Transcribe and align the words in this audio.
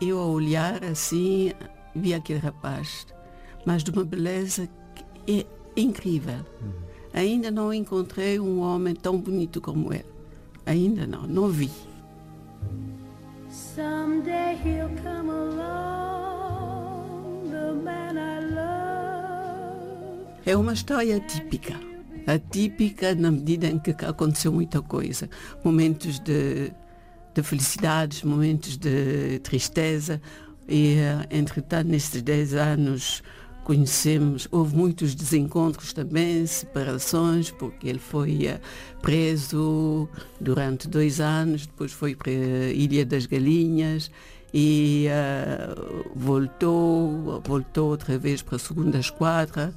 eu 0.00 0.18
a 0.18 0.26
olhar 0.26 0.84
assim, 0.84 1.52
vi 1.94 2.14
aquele 2.14 2.38
rapaz, 2.38 3.06
mas 3.64 3.82
de 3.82 3.90
uma 3.90 4.04
beleza 4.04 4.68
que 4.94 5.04
é 5.40 5.46
incrível. 5.80 6.44
Uhum. 6.60 6.72
Ainda 7.12 7.50
não 7.50 7.72
encontrei 7.72 8.38
um 8.38 8.60
homem 8.60 8.94
tão 8.94 9.18
bonito 9.18 9.60
como 9.60 9.92
ele. 9.92 10.06
Ainda 10.66 11.06
não, 11.06 11.22
não 11.26 11.48
vi. 11.48 11.70
Someday 13.50 14.56
he'll 14.64 14.90
come 15.02 15.30
along, 15.30 16.70
the 17.50 17.72
man 17.72 18.18
I 18.18 18.40
love. 18.40 20.28
É 20.44 20.56
uma 20.56 20.74
história 20.74 21.18
típica. 21.20 21.74
Atípica 22.26 23.14
na 23.14 23.30
medida 23.30 23.66
em 23.66 23.78
que 23.78 23.90
aconteceu 24.04 24.52
muita 24.52 24.82
coisa. 24.82 25.30
Momentos 25.64 26.20
de, 26.20 26.70
de 27.42 27.48
felicidades, 27.48 28.22
momentos 28.22 28.76
de 28.76 29.38
tristeza. 29.40 30.20
E, 30.68 30.96
eh, 30.98 31.26
entretanto, 31.30 31.88
nestes 31.88 32.20
10 32.20 32.54
anos, 32.54 33.22
conhecemos, 33.68 34.48
houve 34.50 34.74
muitos 34.74 35.14
desencontros 35.14 35.92
também, 35.92 36.46
separações, 36.46 37.50
porque 37.50 37.86
ele 37.86 37.98
foi 37.98 38.46
uh, 38.46 38.58
preso 39.02 40.08
durante 40.40 40.88
dois 40.88 41.20
anos, 41.20 41.66
depois 41.66 41.92
foi 41.92 42.14
para 42.14 42.30
a 42.30 42.72
Ilha 42.72 43.04
das 43.04 43.26
Galinhas 43.26 44.10
e 44.54 45.06
uh, 45.08 46.10
voltou, 46.16 47.42
voltou 47.44 47.90
outra 47.90 48.16
vez 48.16 48.40
para 48.40 48.56
a 48.56 48.58
segunda 48.58 48.98
esquadra, 48.98 49.74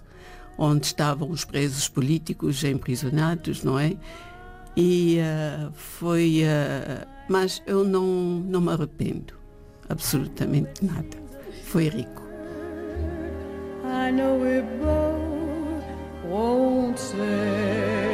onde 0.57 0.85
estavam 0.85 1.29
os 1.29 1.43
presos 1.43 1.89
políticos 1.89 2.63
emprisionados, 2.63 3.61
não 3.61 3.77
é? 3.77 3.97
E 4.77 5.19
uh, 5.19 5.71
foi. 5.73 6.43
Mas 7.31 7.63
eu 7.65 7.85
não, 7.85 8.03
não 8.03 8.59
me 8.59 8.73
arrependo, 8.73 9.33
absolutamente 9.87 10.83
nada. 10.83 11.17
Foi 11.63 11.87
rico. 11.87 12.21
I 13.85 14.11
know 14.11 14.37
we 14.37 14.61
both 14.83 15.85
won't 16.29 16.99
say 16.99 18.10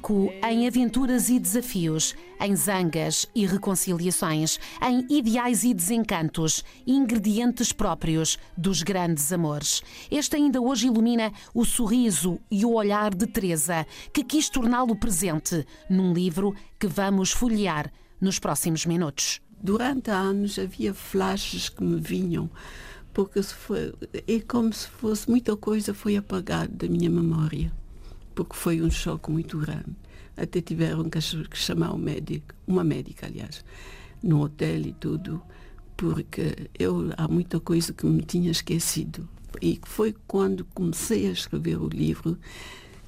Rico 0.00 0.32
em 0.42 0.66
aventuras 0.66 1.28
e 1.28 1.38
desafios, 1.38 2.14
em 2.40 2.56
zangas 2.56 3.26
e 3.34 3.44
reconciliações, 3.44 4.58
em 4.82 5.06
ideais 5.10 5.62
e 5.62 5.74
desencantos, 5.74 6.64
ingredientes 6.86 7.70
próprios 7.70 8.38
dos 8.56 8.82
grandes 8.82 9.30
amores. 9.30 9.82
Este 10.10 10.36
ainda 10.36 10.58
hoje 10.58 10.86
ilumina 10.86 11.30
o 11.52 11.66
sorriso 11.66 12.40
e 12.50 12.64
o 12.64 12.72
olhar 12.72 13.14
de 13.14 13.26
Teresa, 13.26 13.86
que 14.10 14.24
quis 14.24 14.48
torná-lo 14.48 14.96
presente 14.96 15.66
num 15.90 16.14
livro 16.14 16.54
que 16.78 16.86
vamos 16.86 17.30
folhear 17.30 17.92
nos 18.18 18.38
próximos 18.38 18.86
minutos 18.86 19.38
durante 19.62 20.10
anos 20.10 20.58
havia 20.58 20.94
flashes 20.94 21.68
que 21.68 21.84
me 21.84 22.00
vinham, 22.00 22.50
porque 23.12 23.42
foi, 23.42 23.92
é 24.26 24.40
como 24.40 24.72
se 24.72 24.88
fosse 24.88 25.28
muita 25.28 25.54
coisa 25.54 25.92
foi 25.92 26.16
apagada 26.16 26.72
da 26.74 26.88
minha 26.88 27.10
memória, 27.10 27.70
porque 28.44 28.56
foi 28.56 28.80
um 28.80 28.90
choque 28.90 29.30
muito 29.30 29.58
grande. 29.58 29.94
Até 30.34 30.62
tiveram 30.62 31.10
que 31.10 31.20
chamar 31.58 31.92
um 31.92 31.98
médico, 31.98 32.54
uma 32.66 32.82
médica, 32.82 33.26
aliás, 33.26 33.62
no 34.22 34.42
hotel 34.42 34.80
e 34.80 34.92
tudo, 34.94 35.42
porque 35.94 36.70
eu 36.78 37.12
há 37.18 37.28
muita 37.28 37.60
coisa 37.60 37.92
que 37.92 38.06
me 38.06 38.22
tinha 38.22 38.50
esquecido. 38.50 39.28
E 39.60 39.78
foi 39.84 40.14
quando 40.26 40.64
comecei 40.72 41.28
a 41.28 41.32
escrever 41.32 41.76
o 41.76 41.86
livro 41.86 42.38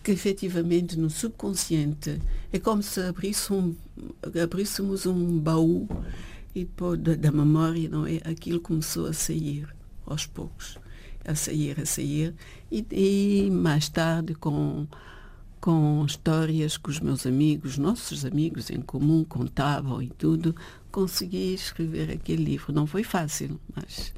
que 0.02 0.10
efetivamente 0.10 0.98
no 0.98 1.08
subconsciente 1.08 2.20
é 2.52 2.58
como 2.58 2.82
se 2.82 3.00
abrisse 3.00 3.50
um, 3.54 3.74
abríssemos 4.42 5.06
um 5.06 5.38
baú 5.38 5.88
e 6.54 6.66
pô, 6.66 6.94
da, 6.94 7.14
da, 7.14 7.32
memória, 7.32 7.88
não 7.88 8.06
é? 8.06 8.16
Aquilo 8.24 8.60
começou 8.60 9.06
a 9.06 9.14
sair 9.14 9.66
aos 10.04 10.26
poucos, 10.26 10.78
a 11.24 11.34
sair, 11.34 11.80
a 11.80 11.86
sair, 11.86 12.34
e, 12.70 12.84
e 12.90 13.50
mais 13.50 13.88
tarde 13.88 14.34
com 14.34 14.86
com 15.62 16.04
histórias 16.04 16.76
que 16.76 16.90
os 16.90 16.98
meus 16.98 17.24
amigos, 17.24 17.78
nossos 17.78 18.24
amigos 18.24 18.68
em 18.68 18.82
comum 18.82 19.22
contavam 19.22 20.02
e 20.02 20.08
tudo, 20.08 20.54
consegui 20.90 21.54
escrever 21.54 22.10
aquele 22.10 22.42
livro. 22.42 22.72
Não 22.72 22.84
foi 22.84 23.04
fácil, 23.04 23.60
mas 23.74 24.12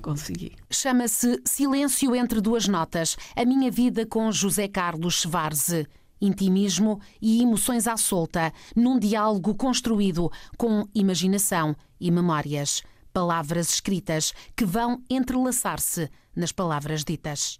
consegui. 0.00 0.52
Chama-se 0.70 1.42
Silêncio 1.44 2.16
entre 2.16 2.40
duas 2.40 2.66
notas, 2.66 3.18
a 3.36 3.44
minha 3.44 3.70
vida 3.70 4.06
com 4.06 4.32
José 4.32 4.66
Carlos 4.66 5.20
Schwarze 5.20 5.86
intimismo 6.20 7.02
e 7.20 7.42
emoções 7.42 7.86
à 7.86 7.98
solta, 7.98 8.50
num 8.74 8.98
diálogo 8.98 9.54
construído 9.54 10.32
com 10.56 10.88
imaginação 10.94 11.76
e 12.00 12.10
memórias. 12.10 12.82
Palavras 13.12 13.74
escritas 13.74 14.32
que 14.56 14.64
vão 14.64 15.02
entrelaçar-se 15.10 16.08
nas 16.34 16.50
palavras 16.50 17.04
ditas. 17.04 17.58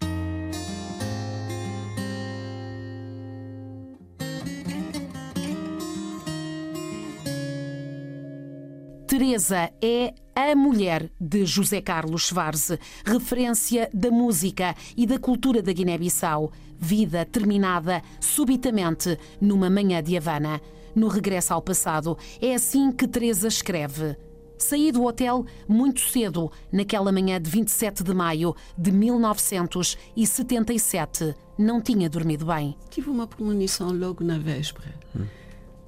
Teresa 9.16 9.70
é 9.80 10.12
a 10.34 10.56
mulher 10.56 11.08
de 11.20 11.46
José 11.46 11.80
Carlos 11.80 12.22
Schwarze, 12.22 12.80
referência 13.06 13.88
da 13.94 14.10
música 14.10 14.74
e 14.96 15.06
da 15.06 15.20
cultura 15.20 15.62
da 15.62 15.72
Guiné-Bissau. 15.72 16.50
Vida 16.76 17.24
terminada 17.24 18.02
subitamente 18.18 19.16
numa 19.40 19.70
manhã 19.70 20.02
de 20.02 20.16
Havana. 20.16 20.60
No 20.96 21.06
regresso 21.06 21.54
ao 21.54 21.62
passado, 21.62 22.18
é 22.40 22.56
assim 22.56 22.90
que 22.90 23.06
Teresa 23.06 23.46
escreve. 23.46 24.16
Saí 24.58 24.90
do 24.90 25.04
hotel 25.04 25.46
muito 25.68 26.00
cedo, 26.00 26.50
naquela 26.72 27.12
manhã 27.12 27.40
de 27.40 27.48
27 27.48 28.02
de 28.02 28.12
maio 28.12 28.56
de 28.76 28.90
1977. 28.90 31.36
Não 31.56 31.80
tinha 31.80 32.10
dormido 32.10 32.46
bem. 32.46 32.76
Tive 32.90 33.10
uma 33.10 33.28
premonição 33.28 33.92
logo 33.92 34.24
na 34.24 34.40
véspera. 34.40 34.92
Hum. 35.16 35.26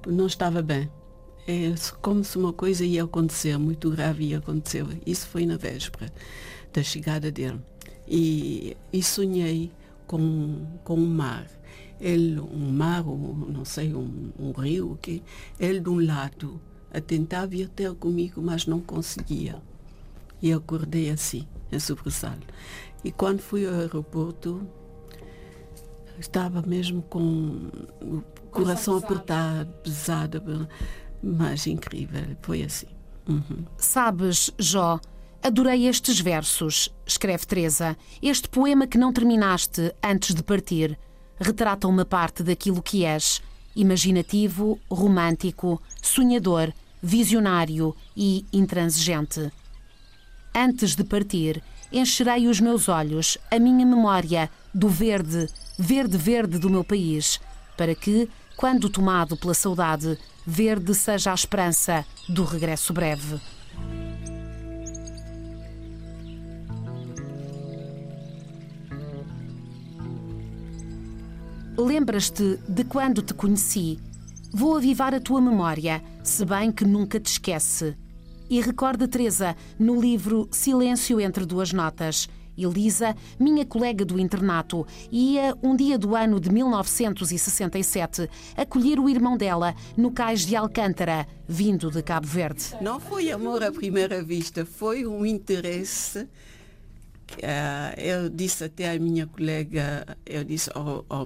Não 0.07 0.27
estava 0.27 0.61
bem 0.61 0.89
é 1.47 1.73
como 2.01 2.25
se 2.25 2.37
uma 2.37 2.51
coisa 2.51 2.83
ia 2.83 3.05
acontecer, 3.05 3.57
muito 3.57 3.89
grave 3.89 4.25
ia 4.25 4.39
acontecer. 4.39 4.85
Isso 5.05 5.25
foi 5.27 5.45
na 5.45 5.55
véspera 5.55 6.11
da 6.73 6.83
chegada 6.83 7.31
dele. 7.31 7.61
E, 8.05 8.75
e 8.91 9.01
sonhei 9.01 9.71
com, 10.05 10.65
com 10.83 10.95
um 10.95 11.07
mar. 11.07 11.47
Ele, 12.01 12.39
um 12.39 12.69
mar, 12.69 13.07
um, 13.07 13.33
não 13.49 13.63
sei, 13.63 13.93
um, 13.95 14.31
um 14.37 14.51
rio, 14.51 14.99
que 15.01 15.23
ele 15.57 15.79
de 15.79 15.89
um 15.89 16.05
lado 16.05 16.59
a 16.93 16.99
tentar 16.99 17.45
vir 17.45 17.69
ter 17.69 17.93
comigo, 17.95 18.41
mas 18.41 18.67
não 18.67 18.81
conseguia. 18.81 19.55
E 20.41 20.51
acordei 20.51 21.09
assim, 21.09 21.47
em 21.71 21.79
sobressalto. 21.79 22.45
E 23.03 23.11
quando 23.11 23.39
fui 23.39 23.65
ao 23.65 23.73
aeroporto, 23.73 24.67
estava 26.19 26.61
mesmo 26.61 27.01
com 27.03 27.69
o 28.01 28.21
coração 28.51 28.97
apertado, 28.97 29.71
pesado 29.81 30.67
mas 31.21 31.67
incrível, 31.67 32.37
foi 32.41 32.63
assim. 32.63 32.87
Uhum. 33.27 33.65
Sabes, 33.77 34.51
Jó, 34.57 34.99
adorei 35.43 35.87
estes 35.87 36.19
versos, 36.19 36.89
escreve 37.05 37.45
Teresa. 37.45 37.97
Este 38.21 38.47
poema 38.47 38.87
que 38.87 38.97
não 38.97 39.11
terminaste 39.11 39.93
antes 40.01 40.33
de 40.33 40.43
partir 40.43 40.97
retrata 41.39 41.87
uma 41.87 42.05
parte 42.05 42.43
daquilo 42.43 42.81
que 42.81 43.03
és: 43.03 43.41
imaginativo, 43.75 44.79
romântico, 44.89 45.81
sonhador, 46.01 46.73
visionário 47.01 47.95
e 48.15 48.45
intransigente. 48.51 49.51
Antes 50.53 50.95
de 50.95 51.03
partir, 51.03 51.61
encherei 51.91 52.47
os 52.47 52.59
meus 52.59 52.89
olhos, 52.89 53.37
a 53.51 53.59
minha 53.59 53.85
memória, 53.85 54.49
do 54.73 54.89
verde, 54.89 55.47
verde, 55.77 56.17
verde 56.17 56.57
do 56.57 56.69
meu 56.69 56.83
país, 56.83 57.39
para 57.77 57.93
que, 57.93 58.29
quando 58.55 58.89
tomado 58.89 59.37
pela 59.37 59.53
saudade, 59.53 60.17
verde 60.49 60.95
seja 60.95 61.31
a 61.31 61.35
esperança 61.35 62.05
do 62.29 62.45
regresso 62.45 62.93
breve. 62.93 63.37
Lembras-te 71.77 72.59
de 72.65 72.85
quando 72.85 73.21
te 73.21 73.33
conheci? 73.33 73.99
Vou 74.53 74.77
avivar 74.77 75.13
a 75.13 75.19
tua 75.19 75.41
memória, 75.41 76.01
se 76.23 76.45
bem 76.45 76.71
que 76.71 76.85
nunca 76.85 77.19
te 77.19 77.29
esquece. 77.29 77.97
E 78.49 78.61
recorda 78.61 79.05
Teresa 79.05 79.53
no 79.77 79.99
livro 79.99 80.47
Silêncio 80.49 81.19
entre 81.19 81.45
duas 81.45 81.73
notas. 81.73 82.29
Elisa, 82.57 83.15
minha 83.39 83.65
colega 83.65 84.03
do 84.03 84.19
internato, 84.19 84.85
ia, 85.11 85.55
um 85.61 85.75
dia 85.75 85.97
do 85.97 86.15
ano 86.15 86.39
de 86.39 86.51
1967, 86.51 88.29
acolher 88.55 88.99
o 88.99 89.09
irmão 89.09 89.37
dela 89.37 89.75
no 89.95 90.11
cais 90.11 90.45
de 90.45 90.55
Alcântara, 90.55 91.27
vindo 91.47 91.91
de 91.91 92.01
Cabo 92.01 92.27
Verde. 92.27 92.75
Não 92.81 92.99
foi 92.99 93.31
amor 93.31 93.63
à 93.63 93.71
primeira 93.71 94.23
vista, 94.23 94.65
foi 94.65 95.05
um 95.05 95.25
interesse. 95.25 96.27
Uh, 97.33 97.99
eu 97.99 98.29
disse 98.29 98.63
até 98.63 98.95
à 98.95 98.99
minha 98.99 99.27
colega, 99.27 100.17
eu 100.25 100.43
disse, 100.43 100.69
oh, 100.75 101.03
oh, 101.09 101.25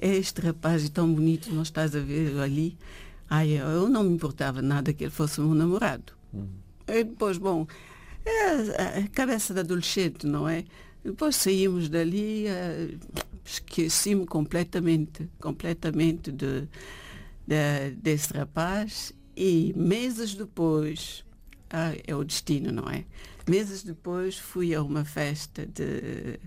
este 0.00 0.40
rapaz 0.40 0.84
é 0.84 0.88
tão 0.88 1.12
bonito, 1.12 1.52
não 1.52 1.62
estás 1.62 1.94
a 1.94 2.00
ver 2.00 2.38
ali. 2.38 2.76
Ai, 3.28 3.50
eu 3.50 3.88
não 3.88 4.04
me 4.04 4.14
importava 4.14 4.62
nada 4.62 4.92
que 4.92 5.04
ele 5.04 5.10
fosse 5.10 5.40
meu 5.40 5.54
namorado. 5.54 6.12
Uhum. 6.32 6.46
E 6.88 7.02
depois, 7.02 7.38
bom, 7.38 7.66
é 8.26 8.98
a 9.04 9.08
cabeça 9.08 9.54
da 9.54 9.60
adolescente, 9.60 10.26
não 10.26 10.48
é? 10.48 10.64
Depois 11.04 11.36
saímos 11.36 11.88
dali, 11.88 12.46
uh, 12.46 12.98
esqueci-me 13.44 14.26
completamente, 14.26 15.28
completamente 15.40 16.32
de, 16.32 16.68
de, 17.46 17.90
desse 17.96 18.32
rapaz 18.32 19.12
e 19.36 19.72
meses 19.76 20.34
depois, 20.34 21.24
ah, 21.70 21.92
é 22.06 22.14
o 22.14 22.24
destino, 22.24 22.72
não 22.72 22.90
é? 22.90 23.04
Meses 23.48 23.84
depois 23.84 24.36
fui 24.36 24.74
a 24.74 24.82
uma 24.82 25.04
festa 25.04 25.64
de 25.64 26.40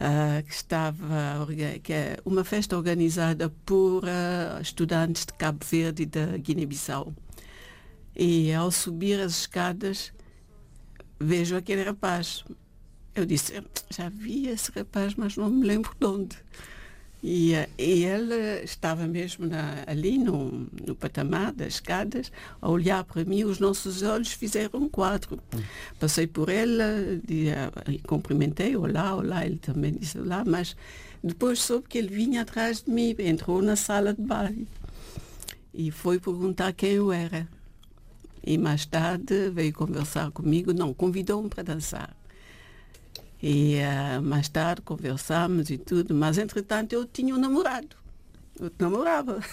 uh, 0.00 0.42
que 0.46 0.54
estava 0.54 1.46
que 1.82 1.92
é 1.92 2.18
uma 2.24 2.44
festa 2.44 2.76
organizada 2.76 3.50
por 3.66 4.04
uh, 4.04 4.60
estudantes 4.60 5.26
de 5.26 5.32
Cabo 5.32 5.64
Verde 5.64 6.04
e 6.04 6.06
da 6.06 6.36
Guiné-Bissau. 6.36 7.12
E 8.14 8.52
ao 8.52 8.70
subir 8.70 9.20
as 9.20 9.40
escadas 9.40 10.12
vejo 11.18 11.56
aquele 11.56 11.82
rapaz. 11.82 12.44
Eu 13.14 13.24
disse, 13.24 13.62
já 13.90 14.08
vi 14.08 14.48
esse 14.48 14.72
rapaz, 14.72 15.14
mas 15.14 15.36
não 15.36 15.48
me 15.48 15.66
lembro 15.66 15.94
de 15.98 16.06
onde. 16.06 16.36
E, 17.22 17.52
e 17.78 18.04
ele 18.04 18.62
estava 18.62 19.06
mesmo 19.06 19.46
na, 19.46 19.82
ali 19.86 20.18
no, 20.18 20.68
no 20.86 20.94
patamar 20.94 21.52
das 21.52 21.74
escadas, 21.74 22.30
a 22.60 22.68
olhar 22.68 23.02
para 23.04 23.24
mim, 23.24 23.44
os 23.44 23.58
nossos 23.58 24.02
olhos 24.02 24.32
fizeram 24.32 24.80
um 24.80 24.88
quadro. 24.90 25.40
Passei 25.98 26.26
por 26.26 26.50
ele, 26.50 27.22
e 27.88 27.98
cumprimentei, 28.00 28.76
olá, 28.76 29.14
olá, 29.14 29.46
ele 29.46 29.56
também 29.56 29.92
disse 29.92 30.18
olá, 30.18 30.44
mas 30.44 30.76
depois 31.22 31.60
soube 31.60 31.88
que 31.88 31.96
ele 31.96 32.14
vinha 32.14 32.42
atrás 32.42 32.82
de 32.82 32.90
mim, 32.90 33.14
entrou 33.18 33.62
na 33.62 33.74
sala 33.74 34.12
de 34.12 34.20
baile 34.20 34.68
e 35.72 35.90
foi 35.90 36.20
perguntar 36.20 36.72
quem 36.74 36.92
eu 36.92 37.10
era. 37.10 37.48
E 38.46 38.58
mais 38.58 38.84
tarde 38.84 39.48
veio 39.50 39.72
conversar 39.72 40.30
comigo, 40.30 40.74
não, 40.74 40.92
convidou-me 40.92 41.48
para 41.48 41.62
dançar. 41.62 42.14
E 43.42 43.76
uh, 43.76 44.22
mais 44.22 44.48
tarde 44.48 44.82
conversámos 44.82 45.70
e 45.70 45.78
tudo, 45.78 46.14
mas 46.14 46.36
entretanto 46.36 46.92
eu 46.92 47.06
tinha 47.06 47.34
um 47.34 47.38
namorado. 47.38 47.96
Eu 48.60 48.70
namorava. 48.78 49.40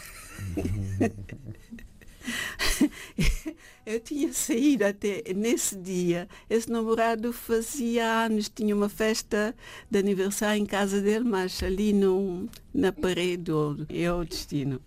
eu 3.85 3.99
tinha 3.99 4.31
saído 4.33 4.85
até 4.85 5.23
nesse 5.33 5.75
dia. 5.75 6.27
Esse 6.49 6.69
namorado 6.69 7.31
fazia 7.31 8.25
anos, 8.25 8.49
tinha 8.49 8.75
uma 8.75 8.89
festa 8.89 9.55
de 9.89 9.99
aniversário 9.99 10.61
em 10.61 10.65
casa 10.65 11.01
dele, 11.01 11.25
mas 11.25 11.61
ali 11.63 11.93
no, 11.93 12.49
na 12.73 12.91
parede, 12.91 13.51
é 13.89 14.11
o 14.11 14.23
destino. 14.23 14.81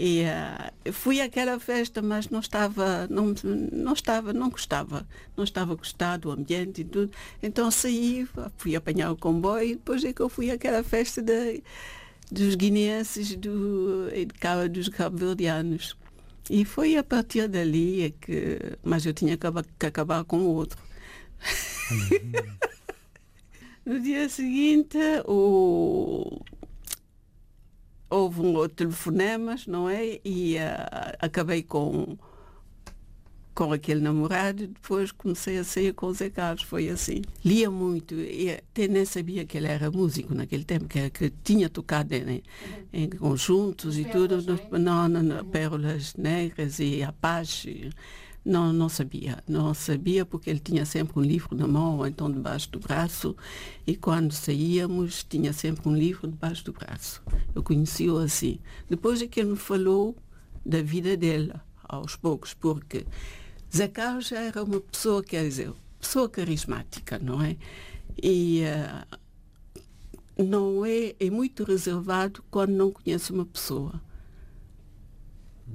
E 0.00 0.22
uh, 0.22 0.92
fui 0.92 1.20
àquela 1.20 1.58
festa, 1.58 2.00
mas 2.00 2.30
não 2.30 2.38
estava, 2.38 3.08
não, 3.10 3.34
não 3.72 3.92
estava, 3.92 4.32
não 4.32 4.48
gostava, 4.48 5.04
não 5.36 5.42
estava 5.42 5.74
gostado 5.74 6.28
o 6.28 6.32
ambiente 6.32 6.82
e 6.82 6.84
tudo. 6.84 7.10
Então 7.42 7.68
saí, 7.68 8.24
fui 8.56 8.76
apanhar 8.76 9.10
o 9.10 9.16
comboio 9.16 9.70
e 9.70 9.74
depois 9.74 10.04
é 10.04 10.12
que 10.12 10.22
eu 10.22 10.28
fui 10.28 10.52
àquela 10.52 10.84
festa 10.84 11.20
de, 11.20 11.64
dos 12.30 12.54
guineenses 12.54 13.34
do, 13.34 14.08
e 14.14 14.24
de, 14.24 14.68
dos 14.70 14.88
cabo-verdianos. 14.88 15.96
E 16.48 16.64
foi 16.64 16.96
a 16.96 17.02
partir 17.02 17.48
dali 17.48 18.04
é 18.04 18.10
que, 18.10 18.78
mas 18.84 19.04
eu 19.04 19.12
tinha 19.12 19.36
que 19.36 19.86
acabar 19.86 20.22
com 20.22 20.38
o 20.38 20.54
outro. 20.54 20.80
Uhum. 21.90 22.56
no 23.94 24.00
dia 24.00 24.28
seguinte, 24.28 24.96
o 25.26 26.40
houve 28.10 28.40
um 28.40 28.54
outro 28.54 28.76
telefonemas, 28.76 29.66
não 29.66 29.88
é? 29.88 30.20
E 30.24 30.56
uh, 30.56 31.16
acabei 31.20 31.62
com 31.62 32.16
com 33.58 33.72
aquele 33.72 34.00
namorado, 34.00 34.68
depois 34.68 35.10
comecei 35.10 35.58
a 35.58 35.64
sair 35.64 35.92
com 35.92 36.06
o 36.06 36.14
Zé 36.14 36.30
Carlos, 36.30 36.62
foi 36.62 36.88
assim. 36.88 37.22
Lia 37.44 37.68
muito, 37.68 38.14
e 38.14 38.52
até 38.52 38.86
nem 38.86 39.04
sabia 39.04 39.44
que 39.44 39.58
ele 39.58 39.66
era 39.66 39.90
músico 39.90 40.32
naquele 40.32 40.62
tempo, 40.62 40.86
que, 40.86 41.10
que 41.10 41.28
tinha 41.42 41.68
tocado 41.68 42.14
em, 42.14 42.40
em 42.92 43.10
conjuntos 43.10 43.98
e 43.98 44.04
tudo, 44.04 44.40
não, 44.70 45.08
não, 45.08 45.22
não, 45.24 45.44
Pérolas 45.44 46.14
Negras 46.14 46.78
e 46.78 47.02
Apache. 47.02 47.90
Não, 48.48 48.72
não 48.72 48.88
sabia. 48.88 49.44
Não 49.46 49.74
sabia 49.74 50.24
porque 50.24 50.48
ele 50.48 50.58
tinha 50.58 50.86
sempre 50.86 51.18
um 51.18 51.22
livro 51.22 51.54
na 51.54 51.68
mão 51.68 51.98
ou 51.98 52.06
então 52.06 52.32
debaixo 52.32 52.70
do 52.70 52.80
braço 52.80 53.36
e 53.86 53.94
quando 53.94 54.32
saíamos 54.32 55.22
tinha 55.22 55.52
sempre 55.52 55.86
um 55.86 55.94
livro 55.94 56.26
debaixo 56.26 56.64
do 56.64 56.72
braço. 56.72 57.22
Eu 57.54 57.62
conheci-o 57.62 58.16
assim. 58.16 58.58
Depois 58.88 59.20
é 59.20 59.26
que 59.26 59.38
ele 59.38 59.50
me 59.50 59.56
falou 59.56 60.16
da 60.64 60.80
vida 60.80 61.14
dele, 61.14 61.52
aos 61.84 62.16
poucos, 62.16 62.54
porque 62.54 63.04
Zé 63.74 63.86
Carlos 63.86 64.28
já 64.28 64.40
era 64.40 64.64
uma 64.64 64.80
pessoa, 64.80 65.22
quer 65.22 65.42
dizer, 65.42 65.70
pessoa 66.00 66.26
carismática, 66.26 67.18
não 67.18 67.42
é? 67.42 67.54
E 68.22 68.62
uh, 70.38 70.42
não 70.42 70.86
é, 70.86 71.14
é 71.20 71.28
muito 71.28 71.64
reservado 71.64 72.42
quando 72.50 72.70
não 72.70 72.90
conhece 72.90 73.30
uma 73.30 73.44
pessoa 73.44 74.00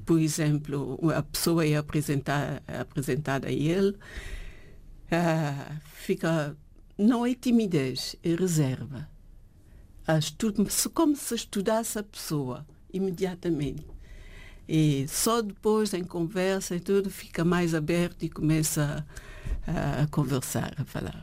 por 0.05 0.19
exemplo, 0.19 0.99
a 1.15 1.23
pessoa 1.23 1.65
é 1.65 1.75
apresentar, 1.75 2.61
apresentada 2.67 3.47
a 3.47 3.51
ele, 3.51 3.89
uh, 3.91 5.79
fica, 5.95 6.55
não 6.97 7.25
é 7.25 7.33
timidez, 7.33 8.15
é 8.23 8.35
reserva. 8.35 9.09
como 10.93 11.15
se 11.15 11.35
estudasse 11.35 11.97
a 11.97 12.03
pessoa 12.03 12.65
imediatamente. 12.93 13.87
E 14.67 15.05
só 15.07 15.41
depois, 15.41 15.93
em 15.93 16.03
conversa 16.03 16.75
e 16.75 16.79
tudo, 16.79 17.09
fica 17.09 17.43
mais 17.43 17.73
aberto 17.73 18.23
e 18.23 18.29
começa 18.29 19.05
a, 19.67 20.03
a 20.03 20.07
conversar, 20.07 20.73
a 20.77 20.85
falar. 20.85 21.21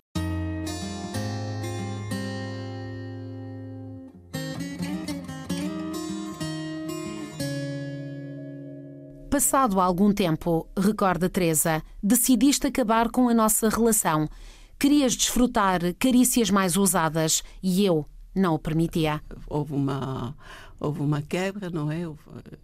Passado 9.31 9.81
algum 9.81 10.13
tempo, 10.13 10.67
recorda 10.77 11.29
Teresa, 11.29 11.85
decidiste 12.03 12.67
acabar 12.67 13.09
com 13.11 13.29
a 13.29 13.35
nossa 13.35 13.69
relação. 13.69 14.29
Querias 14.77 15.15
desfrutar 15.15 15.81
carícias 16.01 16.51
mais 16.51 16.77
ousadas 16.77 17.45
e 17.63 17.85
eu 17.85 18.05
não 18.35 18.57
o 18.57 18.59
permitia. 18.59 19.23
Houve 19.47 19.75
uma, 19.75 20.37
houve 20.81 21.01
uma 21.01 21.23
quebra, 21.23 21.71
não 21.71 21.93
é? 21.93 22.01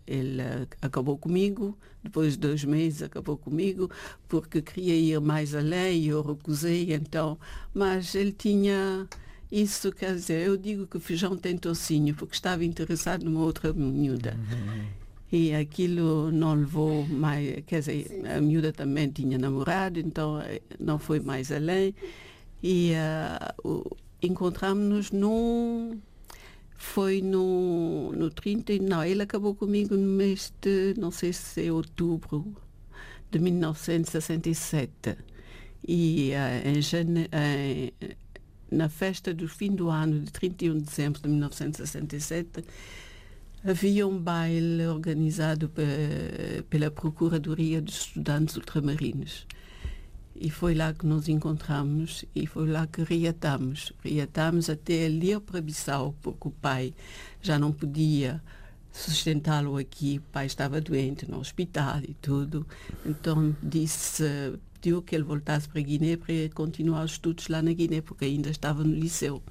Ele 0.09 0.43
acabou 0.83 1.17
comigo, 1.17 1.79
depois 2.03 2.33
de 2.33 2.41
dois 2.41 2.65
meses 2.65 3.01
acabou 3.01 3.37
comigo, 3.37 3.89
porque 4.27 4.61
queria 4.61 4.97
ir 4.97 5.21
mais 5.21 5.55
além 5.55 6.01
e 6.01 6.09
eu 6.09 6.21
recusei, 6.21 6.93
então. 6.93 7.39
Mas 7.73 8.13
ele 8.17 8.33
tinha. 8.33 9.07
Isso 9.53 9.93
quer 9.93 10.17
dizer, 10.17 10.45
eu 10.45 10.57
digo 10.57 10.85
que 10.89 10.97
o 10.97 11.01
feijão 11.01 11.37
tem 11.37 11.57
tocinho, 11.57 12.13
porque 12.17 12.35
estava 12.35 12.65
interessado 12.65 13.25
numa 13.25 13.43
outra 13.43 13.73
miúda. 13.73 14.37
Uhum 14.37 15.06
e 15.31 15.55
aquilo 15.55 16.31
não 16.31 16.55
levou 16.55 17.05
mais, 17.07 17.63
quer 17.67 17.81
dizer, 17.81 18.07
Sim. 18.07 18.27
a 18.27 18.41
miúda 18.41 18.73
também 18.73 19.09
tinha 19.11 19.37
namorado, 19.37 19.99
então 19.99 20.41
eh, 20.41 20.61
não 20.79 20.99
foi 20.99 21.19
mais 21.21 21.51
além. 21.51 21.95
E 22.63 22.93
uh, 23.65 23.97
encontramos-nos 24.23 25.11
num. 25.11 26.01
Foi 26.77 27.23
no, 27.23 28.13
no 28.13 28.31
30. 28.31 28.79
Não, 28.83 29.03
ele 29.03 29.23
acabou 29.23 29.55
comigo 29.55 29.97
no 29.97 30.07
mês 30.07 30.53
de, 30.61 30.95
não 30.99 31.11
sei 31.11 31.33
se 31.33 31.67
é 31.67 31.73
outubro 31.73 32.55
de 33.31 33.39
1967. 33.39 35.17
E 35.89 36.33
uh, 36.33 36.69
em, 36.69 37.93
na 38.71 38.89
festa 38.89 39.33
do 39.33 39.49
fim 39.49 39.75
do 39.75 39.89
ano, 39.89 40.21
de 40.21 40.33
31 40.33 40.79
de 40.79 40.85
dezembro 40.85 41.21
de 41.21 41.29
1967, 41.29 42.65
havia 43.67 44.07
um 44.07 44.17
baile 44.17 44.87
organizado 44.87 45.71
pela 46.71 46.91
Procuradoria 46.91 47.83
dos 47.83 48.03
Estudantes 48.03 48.57
Ultramarinos. 48.57 49.47
E 50.39 50.51
foi 50.51 50.75
lá 50.75 50.93
que 50.93 51.05
nos 51.07 51.29
encontramos 51.29 52.25
e 52.35 52.47
foi 52.47 52.69
lá 52.71 52.87
que 52.87 53.03
reatamos. 53.03 53.93
Reatamos 54.05 54.71
até 54.71 55.07
ali 55.07 55.39
para 55.41 55.61
Bissau, 55.61 56.15
porque 56.23 56.49
o 56.49 56.51
pai 56.51 56.95
já 57.43 57.59
não 57.59 57.73
podia 57.73 58.41
sustentá-lo 58.93 59.77
aqui. 59.77 60.19
O 60.19 60.31
pai 60.31 60.47
estava 60.47 60.81
doente 60.81 61.29
no 61.29 61.41
hospital 61.41 62.01
e 62.07 62.15
tudo. 62.15 62.67
Então 63.05 63.57
disse, 63.63 64.25
pediu 64.75 65.03
que 65.03 65.17
ele 65.17 65.25
voltasse 65.25 65.69
para 65.69 65.81
Guiné 65.81 66.17
para 66.17 66.35
continuar 66.55 67.05
os 67.05 67.13
estudos 67.13 67.49
lá 67.49 67.61
na 67.63 67.73
Guiné, 67.73 68.01
porque 68.01 68.27
ainda 68.27 68.51
estava 68.51 68.85
no 68.85 68.95
liceu. 68.95 69.43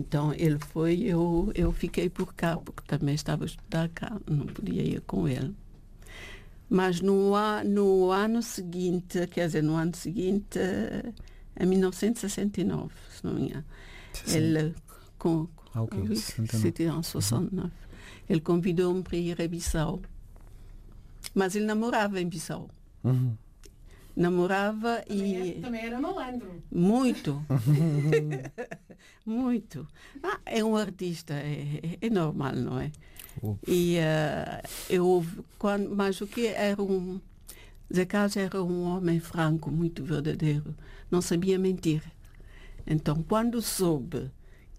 Então 0.00 0.32
ele 0.32 0.58
foi, 0.58 1.02
eu, 1.02 1.52
eu 1.54 1.70
fiquei 1.72 2.08
por 2.08 2.32
cá, 2.32 2.56
porque 2.56 2.82
também 2.86 3.14
estava 3.14 3.44
a 3.44 3.46
estudar 3.46 3.88
cá, 3.90 4.18
não 4.26 4.46
podia 4.46 4.82
ir 4.82 5.02
com 5.02 5.28
ele. 5.28 5.54
Mas 6.70 7.00
no, 7.02 7.32
no 7.66 8.10
ano 8.10 8.42
seguinte, 8.42 9.26
quer 9.26 9.46
dizer, 9.46 9.62
no 9.62 9.74
ano 9.74 9.94
seguinte, 9.94 10.58
em 11.58 11.66
1969, 11.66 12.92
se 13.10 13.24
não 13.24 13.34
me 13.34 13.42
engano, 13.42 13.64
ele 14.26 14.74
com, 15.18 15.48
Ah, 15.74 15.82
ok. 15.82 16.00
Oui, 16.00 16.16
C'était 16.16 16.86
en 16.86 17.02
69. 17.02 17.64
Uhum. 17.64 17.70
Ele 18.28 18.40
convidou-me 18.40 19.02
para 19.02 19.16
ir 19.16 19.40
a 19.40 19.46
Bissau. 19.46 20.00
Mas 21.34 21.54
ele 21.54 21.64
namorava 21.64 22.20
em 22.20 22.28
Bissau. 22.28 22.68
Uhum. 23.04 23.36
Namorava 24.16 25.02
também 25.06 25.34
e. 25.34 25.50
Era, 25.50 25.60
também 25.60 25.80
era 25.86 26.00
malandro. 26.00 26.62
Muito. 26.70 27.44
Muito. 29.24 29.86
Ah, 30.22 30.40
é 30.44 30.64
um 30.64 30.76
artista, 30.76 31.34
é, 31.34 31.98
é 32.00 32.10
normal, 32.10 32.54
não 32.54 32.80
é? 32.80 32.90
E 33.66 33.96
uh, 33.98 34.68
eu, 34.88 35.24
quando, 35.58 35.94
mas 35.94 36.20
o 36.20 36.26
que 36.26 36.46
era 36.46 36.82
um. 36.82 37.20
Zé 37.92 38.04
Carlos 38.04 38.36
era 38.36 38.62
um 38.62 38.84
homem 38.84 39.18
franco, 39.18 39.70
muito 39.70 40.04
verdadeiro. 40.04 40.74
Não 41.10 41.20
sabia 41.20 41.58
mentir. 41.58 42.02
Então, 42.86 43.22
quando 43.22 43.60
soube 43.60 44.30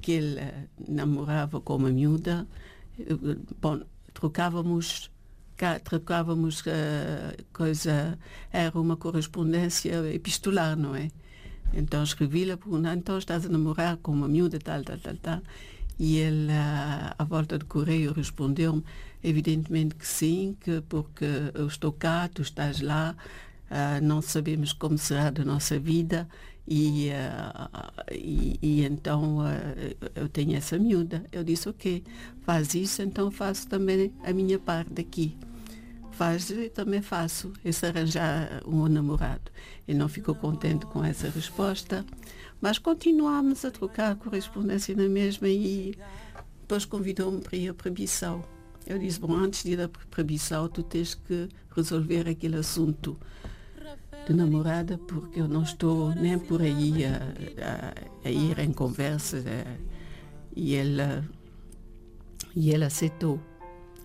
que 0.01 0.13
ele 0.13 0.39
uh, 0.39 0.69
namorava 0.87 1.59
com 1.59 1.75
uma 1.75 1.89
miúda, 1.89 2.47
bom, 3.59 3.81
trocávamos 4.13 5.10
trocávamos 5.83 6.61
uh, 6.61 7.43
coisa 7.53 8.17
era 8.51 8.79
uma 8.79 8.97
correspondência 8.97 10.13
epistolar 10.13 10.75
não 10.75 10.95
é 10.95 11.09
então 11.73 12.03
escrevi-lhe 12.03 12.55
perguntando 12.57 12.99
então 12.99 13.17
estás 13.17 13.45
a 13.45 13.49
namorar 13.49 13.97
com 13.97 14.11
uma 14.11 14.27
miúda 14.27 14.59
tal 14.59 14.83
tal 14.83 14.97
tal 14.97 15.15
tal 15.17 15.41
e 16.03 16.17
ele, 16.17 16.51
à 16.51 17.23
volta 17.23 17.59
do 17.59 17.65
correio, 17.67 18.11
respondeu-me, 18.11 18.83
evidentemente 19.23 19.93
que 19.93 20.07
sim, 20.07 20.57
que 20.59 20.81
porque 20.81 21.25
eu 21.53 21.67
estou 21.67 21.91
cá, 21.91 22.27
tu 22.27 22.41
estás 22.41 22.81
lá, 22.81 23.15
uh, 23.69 24.03
não 24.03 24.19
sabemos 24.19 24.73
como 24.73 24.97
será 24.97 25.29
da 25.29 25.45
nossa 25.45 25.77
vida 25.77 26.27
e, 26.67 27.09
uh, 27.09 28.11
e, 28.11 28.57
e, 28.63 28.83
então 28.83 29.41
uh, 29.41 30.09
eu 30.15 30.27
tenho 30.27 30.55
essa 30.55 30.79
miúda. 30.79 31.23
Eu 31.31 31.43
disse, 31.43 31.69
ok, 31.69 32.03
faz 32.41 32.73
isso, 32.73 33.03
então 33.03 33.29
faço 33.29 33.67
também 33.67 34.11
a 34.23 34.33
minha 34.33 34.57
parte 34.57 34.99
aqui. 34.99 35.37
Faz, 36.11 36.51
eu 36.51 36.69
também 36.69 37.01
faço, 37.01 37.51
esse 37.63 37.85
arranjar 37.85 38.61
um 38.65 38.87
namorado. 38.87 39.51
Ele 39.87 39.97
não 39.97 40.07
ficou 40.07 40.35
contente 40.35 40.85
com 40.85 41.03
essa 41.03 41.29
resposta. 41.29 42.05
Mas 42.59 42.77
continuámos 42.77 43.65
a 43.65 43.71
trocar 43.71 44.15
correspondência 44.15 44.95
na 44.95 45.09
mesma 45.09 45.47
e 45.47 45.97
depois 46.61 46.85
convidou-me 46.85 47.41
para 47.41 47.57
ir 47.57 47.73
para 47.73 47.89
Bissau. 47.89 48.47
Eu 48.85 48.99
disse, 48.99 49.19
bom, 49.19 49.33
antes 49.35 49.63
de 49.63 49.71
ir 49.71 49.89
para 50.09 50.23
Bissau, 50.23 50.69
tu 50.69 50.83
tens 50.83 51.15
que 51.15 51.49
resolver 51.75 52.29
aquele 52.29 52.57
assunto 52.57 53.17
de 54.27 54.33
namorada, 54.33 54.97
porque 54.97 55.39
eu 55.39 55.47
não 55.47 55.63
estou 55.63 56.13
nem 56.13 56.37
por 56.37 56.61
aí 56.61 57.03
a, 57.05 57.15
a, 57.15 58.27
a 58.27 58.31
ir 58.31 58.59
em 58.59 58.71
conversas. 58.71 59.43
E 60.55 60.75
ele, 60.75 61.01
e 62.55 62.69
ele 62.71 62.85
aceitou. 62.85 63.39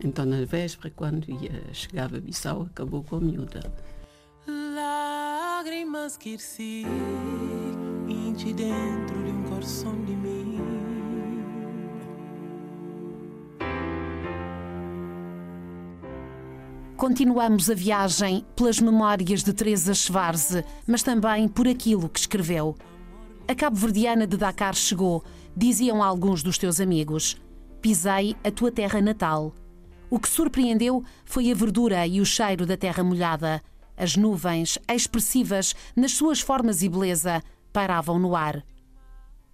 Então, 0.03 0.25
na 0.27 0.45
véspera, 0.45 0.93
quando 0.95 1.29
ia, 1.31 1.63
chegava 1.73 2.17
a 2.17 2.21
Bissau, 2.21 2.63
acabou 2.63 3.03
com 3.03 3.17
a 3.17 3.21
miúda. 3.21 3.61
Lágrimas 4.47 6.17
que 6.17 6.39
senti 6.39 6.93
dentro 8.53 9.25
de 9.25 9.31
um 9.31 9.43
coração 9.45 10.05
de 10.05 10.13
mim. 10.13 10.47
Continuamos 16.97 17.69
a 17.69 17.75
viagem 17.75 18.45
pelas 18.57 18.81
memórias 18.81 19.43
de 19.43 19.53
Teresa 19.53 19.93
Schwarze, 19.93 20.65
mas 20.87 21.03
também 21.03 21.47
por 21.47 21.69
aquilo 21.69 22.09
que 22.09 22.21
escreveu. 22.21 22.75
A 23.49 23.55
cabo-verdiana 23.55 24.27
de 24.27 24.37
Dakar 24.37 24.75
chegou, 24.75 25.23
diziam 25.57 26.03
alguns 26.03 26.43
dos 26.43 26.59
teus 26.59 26.81
amigos. 26.81 27.37
Pisei 27.81 28.35
a 28.43 28.51
tua 28.51 28.73
terra 28.73 29.01
natal. 29.01 29.55
O 30.09 30.21
que 30.21 30.29
surpreendeu 30.29 31.05
foi 31.25 31.51
a 31.51 31.55
verdura 31.55 32.07
e 32.07 32.21
o 32.21 32.27
cheiro 32.27 32.65
da 32.65 32.77
terra 32.77 33.03
molhada. 33.03 33.63
As 33.97 34.17
nuvens, 34.17 34.79
expressivas 34.89 35.75
nas 35.97 36.13
suas 36.13 36.41
formas 36.41 36.83
e 36.83 36.89
beleza, 36.89 37.43
pairavam 37.73 38.19
no 38.19 38.37
ar. 38.37 38.65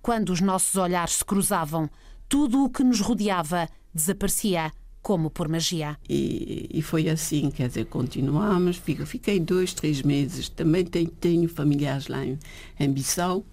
Quando 0.02 0.30
os 0.30 0.40
nossos 0.40 0.76
olhares 0.76 1.14
se 1.14 1.24
cruzavam, 1.24 1.88
tudo 2.28 2.64
o 2.64 2.70
que 2.70 2.82
nos 2.82 3.00
rodeava 3.00 3.68
desaparecia, 3.94 4.72
como 5.00 5.30
por 5.30 5.48
magia. 5.48 5.96
E, 6.08 6.68
e 6.72 6.82
foi 6.82 7.08
assim, 7.08 7.50
quer 7.50 7.68
dizer, 7.68 7.86
continuamos. 7.86 8.76
Fiquei 8.76 9.40
dois, 9.40 9.74
três 9.74 10.02
meses. 10.02 10.48
Também 10.48 10.84
tenho, 10.84 11.08
tenho 11.08 11.48
familiares 11.48 12.08
lá 12.08 12.24
em, 12.24 12.38
em 12.78 12.90
Bissau. 12.90 13.44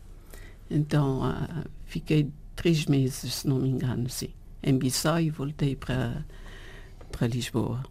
Então, 0.69 1.21
uh, 1.21 1.65
fiquei 1.85 2.29
três 2.55 2.85
meses, 2.85 3.35
se 3.35 3.47
não 3.47 3.57
me 3.57 3.69
engano, 3.69 4.09
sim, 4.09 4.29
em 4.61 4.77
Bissau 4.77 5.19
e 5.19 5.29
voltei 5.29 5.75
para, 5.75 6.25
para 7.11 7.27
Lisboa. 7.27 7.83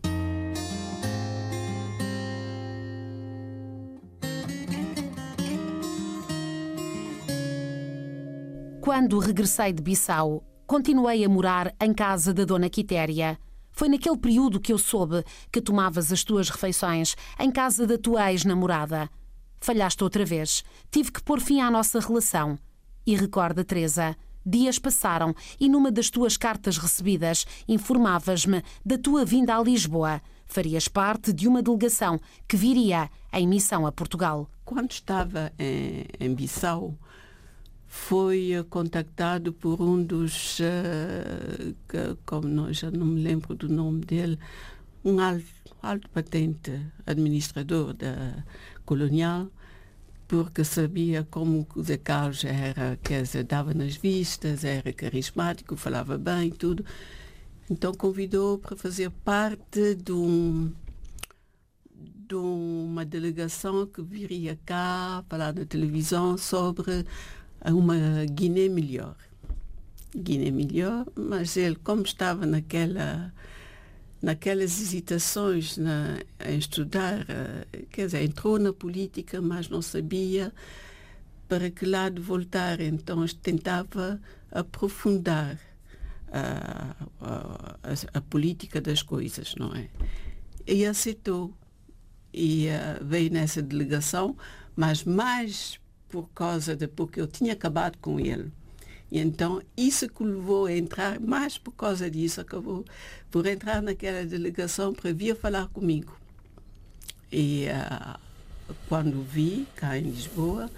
Quando 8.81 9.19
regressei 9.19 9.73
de 9.73 9.83
Bissau, 9.83 10.43
continuei 10.67 11.25
a 11.25 11.29
morar 11.29 11.75
em 11.81 11.93
casa 11.93 12.33
da 12.33 12.45
Dona 12.45 12.71
Quitéria. 12.71 13.39
Foi 13.71 13.89
naquele 13.89 14.17
período 14.17 14.59
que 14.59 14.73
eu 14.73 14.79
soube 14.79 15.23
que 15.53 15.61
tomavas 15.61 16.11
as 16.11 16.25
tuas 16.25 16.49
refeições 16.49 17.15
em 17.39 17.51
casa 17.51 17.87
da 17.87 17.99
tua 17.99 18.33
ex-namorada. 18.33 19.11
Falhaste 19.61 20.03
outra 20.03 20.25
vez. 20.25 20.65
Tive 20.91 21.13
que 21.13 21.23
pôr 21.23 21.39
fim 21.39 21.61
à 21.61 21.71
nossa 21.71 22.01
relação. 22.01 22.59
E 23.07 23.15
recorda, 23.15 23.65
Teresa, 23.65 24.17
dias 24.49 24.79
passaram 24.79 25.35
e 25.61 25.69
numa 25.69 25.91
das 25.91 26.11
tuas 26.11 26.37
cartas 26.37 26.79
recebidas 26.79 27.47
informavas-me 27.69 28.63
da 28.85 28.97
tua 28.97 29.25
vinda 29.25 29.57
a 29.57 29.63
Lisboa. 29.63 30.23
Farias 30.47 30.89
parte 30.89 31.33
de 31.33 31.47
uma 31.47 31.63
delegação 31.63 32.19
que 32.49 32.57
viria 32.57 33.11
em 33.33 33.47
missão 33.47 33.87
a 33.87 33.93
Portugal. 33.93 34.49
Quando 34.65 34.93
estava 34.93 35.53
em, 35.59 36.07
em 36.19 36.35
Bissau, 36.35 36.97
foi 37.87 38.53
contactado 38.71 39.53
por 39.53 39.81
um 39.81 40.03
dos, 40.03 40.61
uh, 40.61 42.17
como 42.25 42.49
não, 42.49 42.73
já 42.73 42.91
não 42.91 43.07
me 43.07 43.23
lembro 43.23 43.55
do 43.55 43.69
nome 43.69 44.01
dele, 44.05 44.39
um 45.05 45.21
alto, 45.21 45.45
alto 45.83 46.09
patente 46.11 46.81
administrador 47.07 47.95
da 47.95 48.45
colonial, 48.85 49.49
porque 50.29 50.63
sabia 50.63 51.27
como 51.31 51.67
o 51.75 51.83
Zé 51.83 51.97
Carlos 51.97 52.45
era, 52.45 52.99
quer 53.03 53.23
dizer, 53.23 53.45
dava 53.45 53.73
nas 53.73 53.97
vistas, 53.97 54.63
era 54.63 54.93
carismático, 54.93 55.75
falava 55.75 56.19
bem 56.19 56.51
tudo. 56.51 56.85
Então 57.71 57.95
convidou 57.95 58.59
para 58.59 58.77
fazer 58.77 59.11
parte 59.11 59.95
de, 59.95 60.13
um, 60.13 60.71
de 62.29 62.35
uma 62.35 63.07
delegação 63.07 63.87
que 63.87 64.03
viria 64.03 64.59
cá 64.67 65.25
falar 65.31 65.55
na 65.55 65.65
televisão 65.65 66.37
sobre 66.37 67.07
uma 67.65 67.97
Guiné 68.31 68.69
melhor. 68.69 69.17
Guiné 70.15 70.51
melhor, 70.51 71.07
mas 71.17 71.57
ele, 71.57 71.77
como 71.77 72.03
estava 72.03 72.45
naquela 72.45 73.33
naquelas 74.21 74.81
hesitações 74.81 75.77
na, 75.77 76.19
em 76.45 76.59
estudar, 76.59 77.25
eh, 77.29 77.85
quer 77.91 78.07
dizer, 78.07 78.23
entrou 78.23 78.59
na 78.59 78.73
política, 78.73 79.41
mas 79.41 79.69
não 79.69 79.81
sabia 79.81 80.53
para 81.49 81.71
que 81.71 81.87
lado 81.87 82.21
voltar. 82.21 82.81
Então 82.81 83.25
tentava 83.43 84.21
aprofundar 84.51 85.59
a, 86.33 86.95
a, 87.21 88.19
a, 88.19 88.21
política 88.21 88.81
das 88.81 89.03
coisas, 89.03 89.55
não 89.57 89.75
é? 89.75 89.89
E 90.67 90.85
aceitou. 90.85 91.55
E 92.33 92.69
uh, 92.69 93.05
veio 93.05 93.33
nessa 93.33 93.63
delegação, 93.63 94.37
mas 94.77 95.03
mais 95.05 95.81
por 96.09 96.29
causa 96.35 96.77
de 96.77 96.87
porque 96.87 97.21
eu 97.21 97.27
tinha 97.27 97.55
acabado 97.55 97.97
com 97.99 98.21
ele. 98.21 98.53
E 99.11 99.19
então 99.19 99.63
isso 99.77 100.09
que 100.09 100.23
levou 100.23 100.67
a 100.67 100.73
entrar, 100.73 101.19
mais 101.19 101.57
por 101.57 101.73
causa 101.73 102.11
disso, 102.11 102.41
acabou 102.41 102.85
por 103.31 103.47
entrar 103.47 103.81
naquela 103.83 104.25
delegação 104.25 104.93
para 104.93 105.13
vir 105.13 105.35
falar 105.35 105.69
comigo. 105.69 106.17
E 107.33 107.67
uh, 107.67 108.19
quando 108.89 109.23
vi 109.23 109.67
cá 109.77 109.99
em 109.99 110.03
Lisboa, 110.03 110.71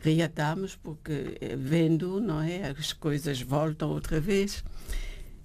reatamos 0.00 0.76
porque 0.76 1.36
eh, 1.40 1.56
vendo, 1.56 2.20
não 2.20 2.40
é, 2.40 2.70
as 2.70 2.92
coisas 2.92 3.42
voltam 3.42 3.90
outra 3.90 4.20
vez. 4.20 4.64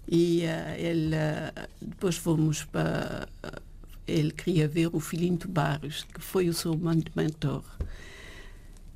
E 0.07 0.43
uh, 0.43 0.79
ele 0.79 1.15
uh, 1.15 1.67
depois 1.81 2.15
fomos 2.15 2.63
para 2.63 3.27
ele 4.07 4.31
queria 4.31 4.67
ver 4.67 4.89
o 4.93 4.99
filhinho 4.99 5.37
de 5.37 5.47
Barros, 5.47 6.05
que 6.13 6.21
foi 6.21 6.47
o 6.47 6.53
seu 6.53 6.79
mentor. 7.15 7.63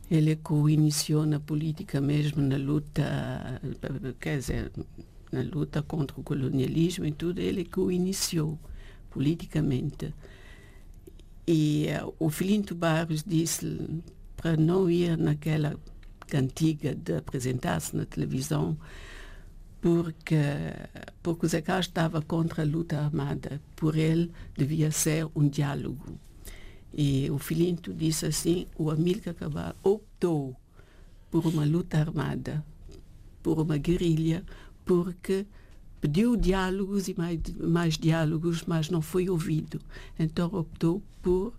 Ele 0.09 0.31
é 0.31 0.35
que 0.35 0.53
o 0.53 0.67
iniciou 0.67 1.25
na 1.25 1.39
política 1.39 2.01
mesmo, 2.01 2.41
na 2.41 2.57
luta, 2.57 3.61
quer 4.19 4.39
dizer, 4.39 4.71
na 5.31 5.41
luta 5.41 5.83
contra 5.83 6.19
o 6.19 6.23
colonialismo 6.23 7.05
e 7.05 7.11
tudo, 7.11 7.39
ele 7.39 7.61
é 7.61 7.63
que 7.63 7.79
o 7.79 7.91
iniciou 7.91 8.57
politicamente. 9.11 10.13
E 11.47 11.87
uh, 12.03 12.13
o 12.19 12.29
Filinto 12.29 12.75
Barros 12.75 13.23
disse 13.23 14.01
para 14.35 14.55
não 14.55 14.89
ir 14.89 15.17
naquela 15.17 15.75
cantiga 16.27 16.95
de 16.95 17.17
apresentar-se 17.17 17.95
na 17.95 18.05
televisão, 18.05 18.77
porque, 19.81 20.35
porque 21.23 21.45
o 21.45 21.49
Zé 21.49 21.61
Carlos 21.61 21.87
estava 21.87 22.21
contra 22.21 22.63
a 22.63 22.65
luta 22.65 22.99
armada. 22.99 23.61
Por 23.75 23.97
ele, 23.97 24.31
devia 24.55 24.91
ser 24.91 25.27
um 25.35 25.47
diálogo. 25.47 26.19
E 26.93 27.29
o 27.29 27.37
Filinto 27.37 27.93
disse 27.93 28.25
assim, 28.25 28.65
o 28.77 28.89
Amílcar 28.89 29.33
Cabral 29.35 29.75
optou 29.83 30.55
por 31.29 31.45
uma 31.45 31.63
luta 31.63 31.97
armada, 31.97 32.65
por 33.43 33.59
uma 33.59 33.77
guerrilha, 33.77 34.43
porque 34.83 35.45
pediu 36.01 36.35
diálogos 36.35 37.07
e 37.07 37.13
mais, 37.15 37.39
mais 37.57 37.97
diálogos, 37.97 38.63
mas 38.65 38.89
não 38.89 39.01
foi 39.01 39.29
ouvido. 39.29 39.79
Então 40.17 40.49
optou 40.53 41.03
por 41.21 41.53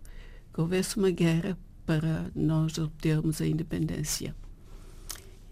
que 0.53 0.59
houvesse 0.59 0.97
uma 0.97 1.11
guerra 1.11 1.57
para 1.85 2.29
nós 2.35 2.77
obtermos 2.77 3.41
a 3.41 3.47
independência. 3.47 4.35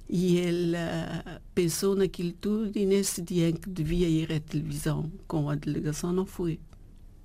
E 0.10 0.38
ele 0.38 0.76
uh, 0.76 1.40
pensou 1.54 1.96
naquilo 1.96 2.32
tudo 2.34 2.78
e 2.78 2.86
nesse 2.86 3.22
dia 3.22 3.50
em 3.50 3.54
que 3.54 3.70
devia 3.70 4.10
ir 4.10 4.34
à 4.34 4.40
televisão 4.40 5.12
com 5.28 5.50
a 5.50 5.56
delegação, 5.56 6.12
não 6.12 6.26
foi. 6.26 6.60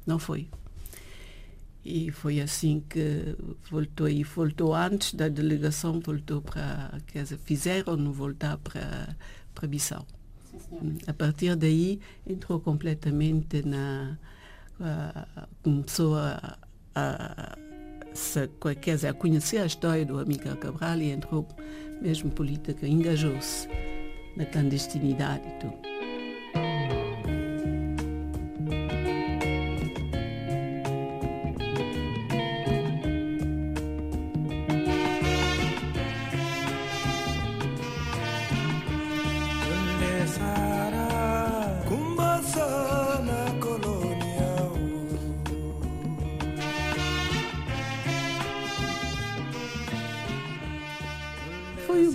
Não 0.07 0.19
foi. 0.19 0.49
E 1.85 2.11
foi 2.11 2.41
assim 2.41 2.83
que 2.89 3.37
voltou. 3.71 4.09
E 4.09 4.23
voltou 4.25 4.75
antes 4.75 5.15
da 5.15 5.29
delegação, 5.29 6.01
voltou 6.01 6.41
para. 6.41 6.99
Quer 7.07 7.25
dizer, 7.25 7.39
fizeram-no 7.39 8.13
voltar 8.13 8.57
para, 8.59 9.17
para 9.55 9.69
Bissau. 9.69 10.07
Sim, 10.57 10.99
a 11.07 11.13
partir 11.13 11.55
daí, 11.57 12.01
entrou 12.27 12.61
completamente 12.61 13.63
na. 13.67 14.17
Uh, 14.81 15.47
começou 15.63 16.17
a, 16.17 16.59
a 16.95 17.59
se, 18.15 18.49
quer 18.81 18.95
dizer, 18.95 19.09
a 19.09 19.15
conhecer 19.15 19.59
a 19.59 19.67
história 19.67 20.07
do 20.07 20.19
Amílcar 20.19 20.57
Cabral 20.57 20.99
e 20.99 21.11
entrou 21.11 21.47
mesmo 22.01 22.31
política, 22.31 22.87
engajou-se 22.87 23.69
na 24.37 24.47
clandestinidade 24.47 25.47
e 25.49 25.61
tudo. 25.61 25.94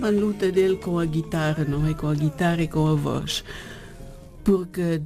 A 0.02 0.10
luta 0.10 0.50
dele 0.50 0.76
com 0.76 0.98
a 0.98 1.04
guitarra, 1.04 1.64
não 1.64 1.86
é? 1.86 1.94
Com 1.94 2.08
a 2.08 2.14
guitarra 2.14 2.62
e 2.62 2.68
com 2.68 2.86
a 2.86 2.94
voz. 2.94 3.44
Porque 4.44 5.00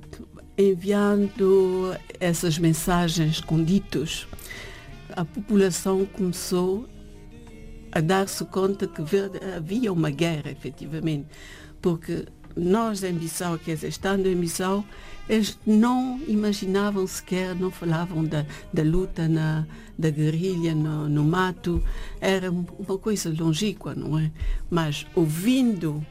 enviando 0.56 1.96
essas 2.20 2.58
mensagens 2.58 3.40
com 3.40 3.62
ditos, 3.62 4.26
a 5.10 5.24
população 5.24 6.04
começou 6.04 6.88
a 7.92 8.00
dar-se 8.00 8.44
conta 8.46 8.86
que 8.86 9.02
havia 9.56 9.92
uma 9.92 10.10
guerra, 10.10 10.50
efetivamente. 10.50 11.28
Porque 11.80 12.26
nós 12.56 13.02
em 13.02 13.12
Bissau, 13.12 13.58
quer 13.58 13.74
dizer, 13.74 13.88
estando 13.88 14.26
em 14.26 14.36
Bissau, 14.36 14.84
eles 15.28 15.58
não 15.66 16.20
imaginavam 16.26 17.06
sequer, 17.06 17.54
não 17.54 17.70
falavam 17.70 18.24
da, 18.24 18.44
da 18.72 18.82
luta, 18.82 19.26
na, 19.26 19.66
da 19.98 20.10
guerrilha 20.10 20.74
no, 20.74 21.08
no 21.08 21.24
mato. 21.24 21.82
Era 22.20 22.50
uma 22.50 22.98
coisa 22.98 23.34
longínqua, 23.36 23.94
não 23.94 24.18
é? 24.18 24.30
Mas 24.70 25.06
ouvindo 25.14 26.04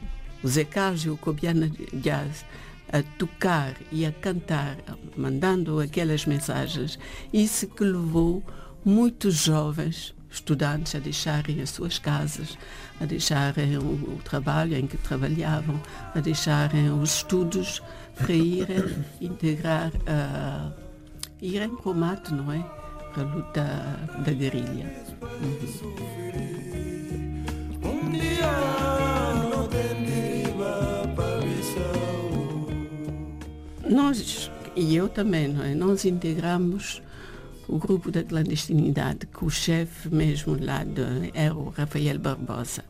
o 0.43 0.47
Zé 0.47 0.63
Carlos 0.63 1.05
e 1.05 1.09
o 1.09 1.17
Cobiana 1.17 1.71
Jazz 1.93 2.45
a 2.91 3.01
tocar 3.17 3.75
e 3.91 4.05
a 4.05 4.11
cantar, 4.11 4.77
mandando 5.17 5.79
aquelas 5.79 6.25
mensagens, 6.25 6.99
isso 7.31 7.67
que 7.67 7.83
levou 7.83 8.43
muitos 8.85 9.35
jovens 9.45 10.13
estudantes 10.29 10.95
a 10.95 10.99
deixarem 10.99 11.61
as 11.61 11.69
suas 11.69 11.99
casas, 11.99 12.57
a 13.03 13.05
deixarem 13.05 13.77
o, 13.77 13.81
o 13.81 14.19
trabalho 14.23 14.77
em 14.77 14.87
que 14.87 14.97
trabalhavam, 14.97 15.79
a 16.15 16.21
deixarem 16.21 16.89
os 16.89 17.17
estudos 17.17 17.83
para 18.15 18.33
irem 18.33 19.05
integrar, 19.19 19.91
uh, 19.93 20.71
irem 21.41 21.75
para 21.75 21.91
o 21.91 21.93
mato, 21.93 22.33
não 22.33 22.51
é? 22.51 22.59
Para 23.13 23.23
a 23.23 23.25
luta 23.25 23.63
da 24.25 24.31
guerrilha. 24.31 24.89
Uhum. 25.21 26.03
Nós, 33.89 34.49
e 34.75 34.95
eu 34.95 35.09
também, 35.09 35.49
não 35.49 35.63
é? 35.63 35.75
Nós 35.75 36.05
integramos 36.05 37.01
o 37.67 37.77
grupo 37.77 38.11
da 38.11 38.23
clandestinidade, 38.23 39.27
que 39.27 39.45
o 39.45 39.49
chefe 39.49 40.09
mesmo 40.09 40.57
lá 40.59 40.83
de, 40.83 41.31
era 41.33 41.55
o 41.55 41.69
Rafael 41.69 42.19
Barbosa. 42.19 42.83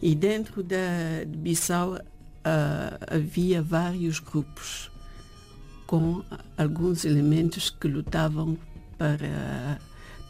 E 0.00 0.14
dentro 0.14 0.62
da, 0.62 1.24
de 1.26 1.36
Bissau 1.36 1.94
uh, 1.94 2.00
havia 3.06 3.62
vários 3.62 4.18
grupos 4.18 4.90
com 5.86 6.22
alguns 6.56 7.04
elementos 7.04 7.68
que 7.68 7.88
lutavam 7.88 8.56
para 8.96 9.78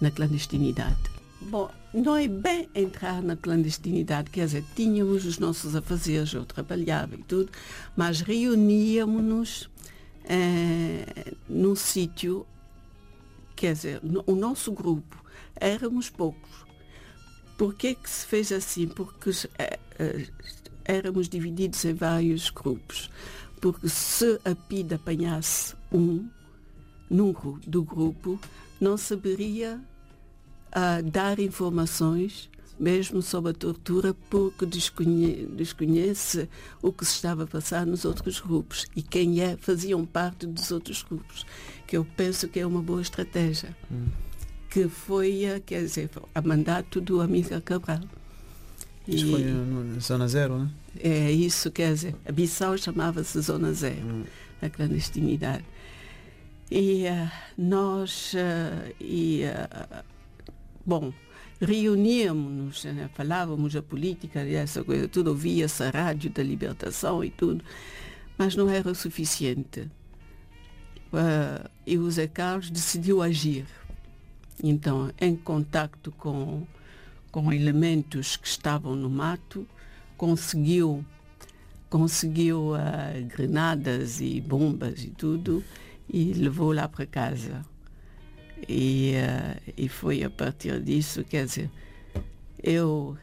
na 0.00 0.10
clandestinidade. 0.10 0.96
Bom, 1.42 1.70
não 1.92 2.16
é 2.16 2.28
bem 2.28 2.68
entrar 2.74 3.22
na 3.22 3.36
clandestinidade, 3.36 4.30
quer 4.30 4.46
dizer, 4.46 4.64
tínhamos 4.74 5.24
os 5.24 5.38
nossos 5.38 5.74
afazeres, 5.76 6.32
eu 6.32 6.44
trabalhava 6.44 7.14
e 7.14 7.22
tudo, 7.22 7.50
mas 7.96 8.20
reuníamos-nos 8.20 9.68
eh, 10.24 11.34
num 11.48 11.74
sítio 11.74 12.46
Quer 13.60 13.74
dizer, 13.74 14.00
o 14.24 14.34
nosso 14.34 14.72
grupo 14.72 15.22
éramos 15.54 16.08
poucos. 16.08 16.64
Por 17.58 17.74
que 17.74 17.94
que 17.94 18.08
se 18.08 18.24
fez 18.24 18.50
assim? 18.52 18.88
Porque 18.88 19.30
é, 19.58 19.78
é, 19.98 20.26
éramos 20.82 21.28
divididos 21.28 21.84
em 21.84 21.92
vários 21.92 22.48
grupos. 22.48 23.10
Porque 23.60 23.86
se 23.86 24.40
a 24.46 24.54
PID 24.54 24.94
apanhasse 24.94 25.74
um 25.92 26.26
número 27.10 27.60
do 27.66 27.82
grupo, 27.82 28.40
não 28.80 28.96
saberia 28.96 29.78
uh, 30.68 31.02
dar 31.10 31.38
informações 31.38 32.48
mesmo 32.80 33.20
sobre 33.20 33.50
a 33.50 33.54
tortura, 33.54 34.14
porque 34.30 34.64
desconhe 34.64 35.46
desconhece 35.46 36.48
o 36.80 36.90
que 36.90 37.04
se 37.04 37.12
estava 37.12 37.44
a 37.44 37.46
passar 37.46 37.86
nos 37.86 38.06
outros 38.06 38.40
grupos 38.40 38.86
e 38.96 39.02
quem 39.02 39.40
é 39.40 39.56
faziam 39.58 40.04
parte 40.06 40.46
dos 40.46 40.70
outros 40.72 41.02
grupos, 41.02 41.44
que 41.86 41.96
eu 41.96 42.06
penso 42.16 42.48
que 42.48 42.58
é 42.58 42.66
uma 42.66 42.80
boa 42.80 43.02
estratégia, 43.02 43.76
hum. 43.92 44.06
que 44.70 44.88
foi, 44.88 45.62
quer 45.66 45.82
dizer, 45.82 46.10
a 46.34 46.40
mandato 46.40 47.00
do 47.00 47.20
Amílcar 47.20 47.60
Cabral. 47.60 48.00
Isso 49.06 49.26
e, 49.26 49.30
foi 49.30 49.44
na 49.44 50.00
Zona 50.00 50.26
Zero, 50.26 50.58
né? 50.60 50.70
É 50.98 51.30
isso, 51.30 51.70
quer 51.70 51.92
dizer, 51.92 52.16
a 52.26 52.32
Bissau 52.32 52.78
chamava-se 52.78 53.38
Zona 53.40 53.72
Zero, 53.74 54.06
hum. 54.06 54.24
a 54.62 54.70
clandestinidade. 54.70 55.64
E 56.70 57.04
uh, 57.08 57.30
nós, 57.58 58.32
uh, 58.34 58.94
e, 59.00 59.42
uh, 59.44 60.04
bom, 60.84 61.12
reuníamos-nos, 61.60 62.84
né? 62.84 63.10
falávamos 63.14 63.76
a 63.76 63.82
política 63.82 64.44
e 64.44 64.54
essa 64.54 64.82
coisa, 64.82 65.06
tudo 65.08 65.28
ouvia-se 65.28 65.82
a 65.82 65.90
rádio 65.90 66.30
da 66.30 66.42
libertação 66.42 67.22
e 67.22 67.30
tudo, 67.30 67.62
mas 68.38 68.56
não 68.56 68.68
era 68.68 68.90
o 68.90 68.94
suficiente. 68.94 69.90
Uh, 71.12 71.68
e 71.86 71.98
o 71.98 72.10
Zé 72.10 72.28
Carlos 72.28 72.70
decidiu 72.70 73.20
agir. 73.20 73.66
Então, 74.62 75.10
em 75.20 75.34
contacto 75.34 76.12
com, 76.12 76.66
com 77.30 77.52
elementos 77.52 78.36
que 78.36 78.46
estavam 78.46 78.94
no 78.94 79.10
mato, 79.10 79.66
conseguiu 80.16 81.04
conseguiu 81.88 82.74
uh, 82.74 83.26
granadas 83.26 84.20
e 84.20 84.40
bombas 84.40 85.02
e 85.02 85.10
tudo 85.10 85.64
e 86.08 86.32
levou 86.32 86.72
lá 86.72 86.88
para 86.88 87.04
casa. 87.04 87.66
E, 88.68 89.14
uh, 89.16 89.72
e 89.76 89.88
foi 89.88 90.22
a 90.22 90.30
partir 90.30 90.80
disso, 90.80 91.24
quer 91.24 91.46
dizer, 91.46 91.70
eu, 92.62 93.16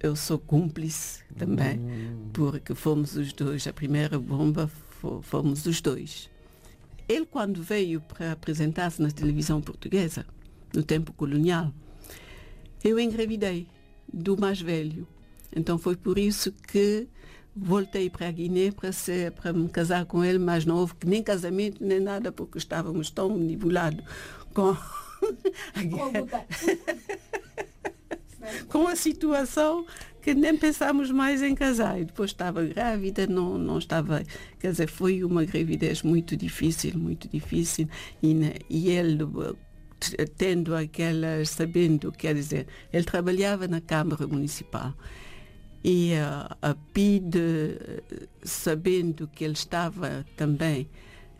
eu 0.00 0.14
sou 0.14 0.38
cúmplice 0.38 1.22
também, 1.36 1.78
hum. 1.78 2.30
porque 2.32 2.74
fomos 2.74 3.16
os 3.16 3.32
dois, 3.32 3.66
a 3.66 3.72
primeira 3.72 4.18
bomba 4.18 4.70
fomos 5.22 5.66
os 5.66 5.80
dois. 5.80 6.30
Ele, 7.08 7.26
quando 7.26 7.62
veio 7.62 8.00
para 8.00 8.32
apresentar-se 8.32 9.02
na 9.02 9.10
televisão 9.10 9.60
portuguesa, 9.60 10.24
no 10.72 10.82
tempo 10.82 11.12
colonial, 11.12 11.72
eu 12.82 12.98
engravidei 12.98 13.66
do 14.12 14.38
mais 14.38 14.60
velho. 14.60 15.06
Então 15.54 15.78
foi 15.78 15.96
por 15.96 16.18
isso 16.18 16.52
que 16.52 17.08
voltei 17.54 18.10
para 18.10 18.28
a 18.28 18.32
Guiné 18.32 18.72
para, 18.72 18.92
ser, 18.92 19.32
para 19.32 19.52
me 19.52 19.68
casar 19.68 20.06
com 20.06 20.24
ele, 20.24 20.38
mas 20.38 20.64
não 20.64 20.76
houve 20.76 20.94
nem 21.04 21.22
casamento 21.22 21.84
nem 21.84 22.00
nada, 22.00 22.32
porque 22.32 22.58
estávamos 22.58 23.10
tão 23.10 23.36
nivelados 23.36 24.04
com 24.52 24.70
a 24.70 25.82
guerra. 25.82 26.46
com 28.68 28.86
a 28.86 28.96
situação 28.96 29.86
que 30.20 30.34
nem 30.34 30.56
pensámos 30.56 31.10
mais 31.10 31.42
em 31.42 31.54
casar. 31.54 32.00
E 32.00 32.06
depois 32.06 32.30
estava 32.30 32.64
grávida, 32.64 33.26
não, 33.26 33.58
não 33.58 33.78
estava. 33.78 34.22
Quer 34.58 34.70
dizer, 34.70 34.88
foi 34.88 35.22
uma 35.22 35.44
gravidez 35.44 36.02
muito 36.02 36.36
difícil, 36.36 36.98
muito 36.98 37.28
difícil. 37.28 37.88
E, 38.22 38.34
e 38.68 38.90
ele 38.90 39.18
tendo 40.36 40.74
aquelas, 40.74 41.50
sabendo, 41.50 42.12
quer 42.12 42.34
dizer, 42.34 42.66
ele 42.92 43.04
trabalhava 43.04 43.68
na 43.68 43.80
Câmara 43.80 44.26
Municipal 44.26 44.94
e 45.84 46.14
uh, 46.14 46.56
a 46.62 46.74
PID, 46.94 47.36
sabendo 48.42 49.28
que 49.28 49.44
ele 49.44 49.52
estava 49.52 50.24
também 50.34 50.88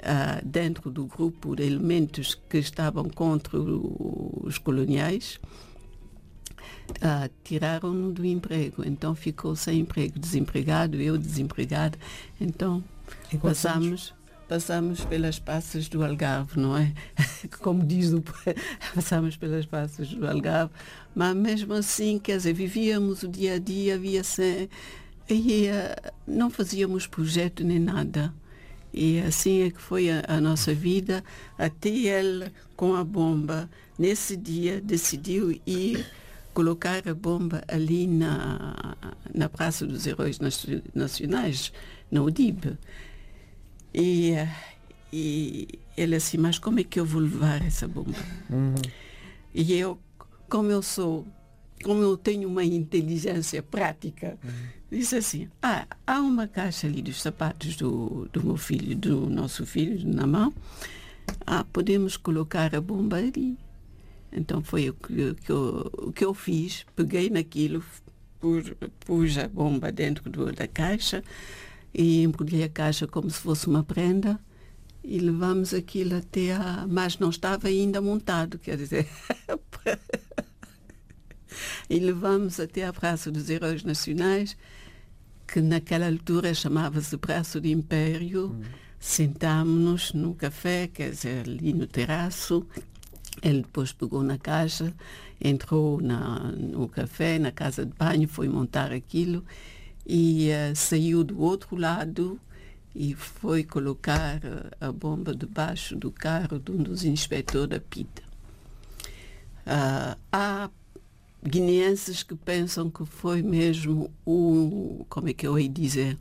uh, 0.01 0.47
dentro 0.47 0.91
do 0.91 1.07
grupo 1.07 1.57
de 1.57 1.63
elementos 1.63 2.35
que 2.35 2.59
estavam 2.59 3.09
contra 3.09 3.59
os 3.59 4.59
coloniais, 4.59 5.41
uh, 6.97 7.31
tiraram-no 7.43 8.13
do 8.13 8.25
emprego. 8.25 8.85
Então 8.87 9.15
ficou 9.15 9.57
sem 9.57 9.81
emprego, 9.81 10.19
desempregado, 10.19 11.01
eu 11.01 11.17
desempregado. 11.17 11.97
Então 12.39 12.85
passamos 13.41 14.13
passamos 14.49 15.05
pelas 15.05 15.39
passas 15.39 15.89
do 15.89 16.05
Algarve, 16.05 16.59
não 16.59 16.77
é? 16.77 16.93
Como 17.61 17.85
diz 17.85 18.13
o 18.13 18.23
passamos 18.95 19.37
pelas 19.37 19.67
passas 19.67 20.09
do 20.09 20.27
Algarve, 20.27 20.73
mas 21.15 21.35
mesmo 21.37 21.75
assim, 21.75 22.19
quer 22.19 22.37
dizer, 22.37 22.53
vivíamos 22.53 23.23
o 23.23 23.29
dia 23.29 23.55
a 23.55 23.59
dia, 23.59 23.95
havia 23.95 24.23
sem, 24.23 24.69
e 25.29 25.69
uh, 25.69 26.13
não 26.27 26.51
fazíamos 26.51 27.07
projeto 27.07 27.65
nem 27.65 27.79
nada. 27.79 28.33
E 28.93 29.19
assim 29.21 29.63
é 29.63 29.71
que 29.71 29.81
foi 29.81 30.11
a, 30.11 30.23
a, 30.29 30.41
nossa 30.41 30.73
vida, 30.73 31.25
até 31.59 31.89
ele, 31.89 32.53
com 32.77 32.95
a 32.95 33.03
bomba, 33.03 33.69
nesse 33.99 34.37
dia, 34.37 34.81
decidiu 34.81 35.61
ir 35.67 36.07
colocar 36.53 37.03
a 37.09 37.15
bomba 37.15 37.65
ali 37.67 38.07
na, 38.07 38.97
na 39.35 39.49
Praça 39.49 39.85
dos 39.85 40.07
Heróis 40.07 40.39
Nacionais, 40.95 41.73
na 42.09 42.23
UDIB. 42.23 42.79
E, 43.95 44.35
e 45.13 45.69
ele 45.97 46.17
assim, 46.17 46.37
mas 46.37 46.59
como 46.59 46.81
é 46.81 46.85
que 46.85 46.99
eu 46.99 47.05
vou 47.05 47.23
levar 47.23 47.65
essa 47.65 47.87
bomba? 47.87 48.19
Uhum. 48.51 48.75
E 49.55 49.73
eu, 49.75 49.99
como 50.49 50.71
eu 50.71 50.83
sou, 50.83 51.25
como 51.83 52.03
eu 52.03 52.17
tenho 52.17 52.49
uma 52.49 52.65
inteligência 52.65 53.63
prática, 53.63 54.37
uhum. 54.43 54.51
disse 54.91 55.17
assim, 55.17 55.49
ah, 55.63 55.87
há 56.05 56.21
uma 56.21 56.49
caixa 56.49 56.89
ali 56.89 57.01
dos 57.01 57.23
sapatos 57.23 57.77
do, 57.77 58.29
do 58.33 58.45
meu 58.45 58.57
filho, 58.57 58.97
do 58.97 59.31
nosso 59.31 59.65
filho, 59.65 60.07
na 60.09 60.27
mão, 60.27 60.53
ah, 61.47 61.65
podemos 61.73 62.17
colocar 62.17 62.75
a 62.75 62.81
bomba 62.81 63.19
ali. 63.19 63.57
Então 64.33 64.61
foi 64.61 64.91
o 64.91 64.95
que, 64.95 65.35
que 65.35 65.53
eu, 65.53 65.91
o 65.99 66.13
que 66.13 66.25
eu 66.25 66.35
fiz, 66.35 66.85
peguei 66.97 67.31
naquilo, 67.31 67.85
pus, 68.41 68.73
pus 69.01 69.39
a 69.39 69.47
bomba 69.47 69.93
dentro 69.93 70.29
do, 70.29 70.53
da 70.53 70.67
caixa, 70.67 71.23
e 71.95 72.25
embrulhei 72.25 72.65
a 72.65 72.69
caixa 72.69 73.07
como 73.07 73.31
se 73.31 73.39
fosse 73.39 73.69
uma 73.69 73.85
prenda 73.85 74.41
e 75.05 75.19
levamos 75.19 75.73
aquilo 75.73 76.17
até 76.17 76.53
a... 76.53 76.87
Mas 76.89 77.19
não 77.19 77.31
estava 77.31 77.69
ainda 77.69 78.01
montado, 78.01 78.59
quer 78.59 78.77
dizer... 78.77 79.07
e 81.89 81.99
levamos 81.99 82.59
até 82.59 82.87
a 82.87 82.93
Praça 82.93 83.31
dos 83.31 83.51
Heróis 83.51 83.85
Nacionais, 83.85 84.57
que 85.47 85.61
naquela 85.61 86.07
altura 86.07 86.55
chamava-se 86.55 87.17
Praça 87.19 87.61
do 87.61 87.69
Império. 87.69 88.47
Hum. 88.47 88.63
Sentámos-nos 88.99 90.15
no 90.15 90.35
café, 90.35 90.89
quer 90.89 91.11
dizer, 91.11 91.47
ali 91.47 91.75
no 91.75 91.87
terraço. 91.87 92.67
Ele 93.43 93.61
depois 93.61 93.93
pegou 93.93 94.23
na 94.23 94.39
caixa, 94.39 94.95
entrou 95.39 96.01
na, 96.01 96.51
no 96.53 96.89
café, 96.89 97.39
na 97.39 97.53
casa 97.53 97.85
de 97.85 97.93
banho, 97.93 98.27
foi 98.27 98.49
montar 98.49 98.91
aquilo 98.91 99.45
e 100.07 100.51
uh, 100.51 100.77
saiu 100.77 101.25
do 101.25 101.41
outro 101.41 101.77
lado 101.77 102.39
e 102.95 103.15
foi 103.15 103.65
colocar 103.65 104.37
uh, 104.39 104.71
a 104.81 104.93
bomba 104.93 105.35
debaixo 105.35 105.97
do 105.97 106.11
carro 106.11 106.59
de 106.59 106.71
um 106.71 106.77
dos 106.77 107.05
inspectores 107.05 107.69
da 107.69 107.81
PITA. 107.81 108.23
Uh, 109.67 110.19
há 110.31 110.71
guineenses 111.43 112.23
que 112.23 112.35
pensam 112.35 112.91
que 112.91 113.05
foi 113.05 113.43
mesmo 113.43 114.11
o, 114.25 115.05
como 115.09 115.29
é 115.29 115.33
que 115.33 115.47
eu 115.47 115.59
ia 115.59 115.69
dizer, 115.69 116.19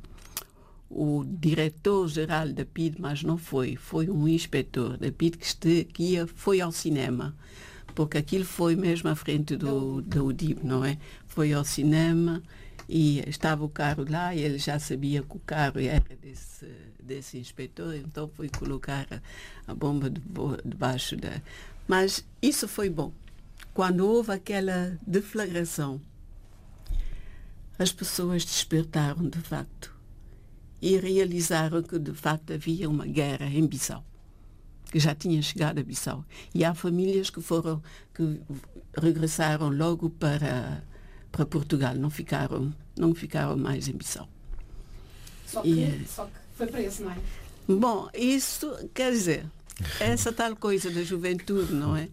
o 0.89 1.25
diretor-geral 1.25 2.49
da 2.49 2.65
PID, 2.65 2.97
mas 2.99 3.23
não 3.23 3.37
foi, 3.37 3.75
foi 3.75 4.09
um 4.09 4.27
inspetor 4.27 4.97
da 4.97 5.11
PID 5.11 5.37
que, 5.37 5.45
este, 5.45 5.83
que 5.85 6.03
ia, 6.11 6.27
foi 6.27 6.61
ao 6.61 6.71
cinema, 6.71 7.35
porque 7.95 8.17
aquilo 8.17 8.45
foi 8.45 8.75
mesmo 8.75 9.09
à 9.09 9.15
frente 9.15 9.55
do, 9.55 10.01
do 10.01 10.25
UDIB, 10.27 10.61
não 10.63 10.85
é? 10.85 10.97
Foi 11.25 11.51
ao 11.53 11.63
cinema 11.63 12.43
e 12.87 13.23
estava 13.27 13.63
o 13.63 13.69
carro 13.69 14.05
lá 14.09 14.35
e 14.35 14.41
ele 14.41 14.57
já 14.57 14.79
sabia 14.79 15.21
que 15.21 15.37
o 15.37 15.39
carro 15.39 15.79
era 15.79 16.03
desse, 16.21 16.67
desse 17.01 17.37
inspetor, 17.37 17.95
então 17.95 18.27
foi 18.27 18.49
colocar 18.49 19.07
a, 19.11 19.71
a 19.71 19.75
bomba 19.75 20.11
debaixo 20.63 21.15
da. 21.15 21.41
Mas 21.87 22.25
isso 22.41 22.67
foi 22.67 22.89
bom. 22.89 23.11
Quando 23.73 24.07
houve 24.07 24.31
aquela 24.31 24.97
deflagração, 25.05 25.99
as 27.77 27.91
pessoas 27.91 28.45
despertaram 28.45 29.27
de 29.27 29.39
facto 29.39 29.93
e 30.81 30.97
realizaram 30.97 31.81
que 31.81 31.97
de 31.97 32.13
facto 32.13 32.53
havia 32.53 32.89
uma 32.89 33.05
guerra 33.05 33.45
em 33.47 33.65
Bissau 33.65 34.05
que 34.93 34.99
já 34.99 35.15
tinha 35.15 35.41
chegado 35.41 35.79
a 35.79 35.83
Bissau 35.83 36.23
e 36.53 36.63
há 36.63 36.75
famílias 36.75 37.31
que 37.31 37.41
foram 37.41 37.81
que 38.13 38.39
regressaram 38.95 39.71
logo 39.71 40.07
para 40.07 40.83
para 41.33 41.45
Portugal, 41.47 41.95
não 41.95 42.11
ficaram, 42.11 42.71
não 42.95 43.13
ficaram 43.13 43.57
mais 43.57 43.87
em 43.87 43.93
Bissau. 43.93 44.29
Só 45.47 45.61
que, 45.61 45.69
e, 45.69 46.05
só 46.07 46.25
que 46.25 46.31
foi 46.55 46.67
preso, 46.67 47.03
não 47.03 47.11
é? 47.11 47.17
Bom, 47.67 48.07
isso 48.13 48.71
quer 48.93 49.11
dizer, 49.11 49.45
essa 49.99 50.31
tal 50.31 50.55
coisa 50.55 50.91
da 50.91 51.03
juventude, 51.03 51.73
não 51.73 51.97
é? 51.97 52.07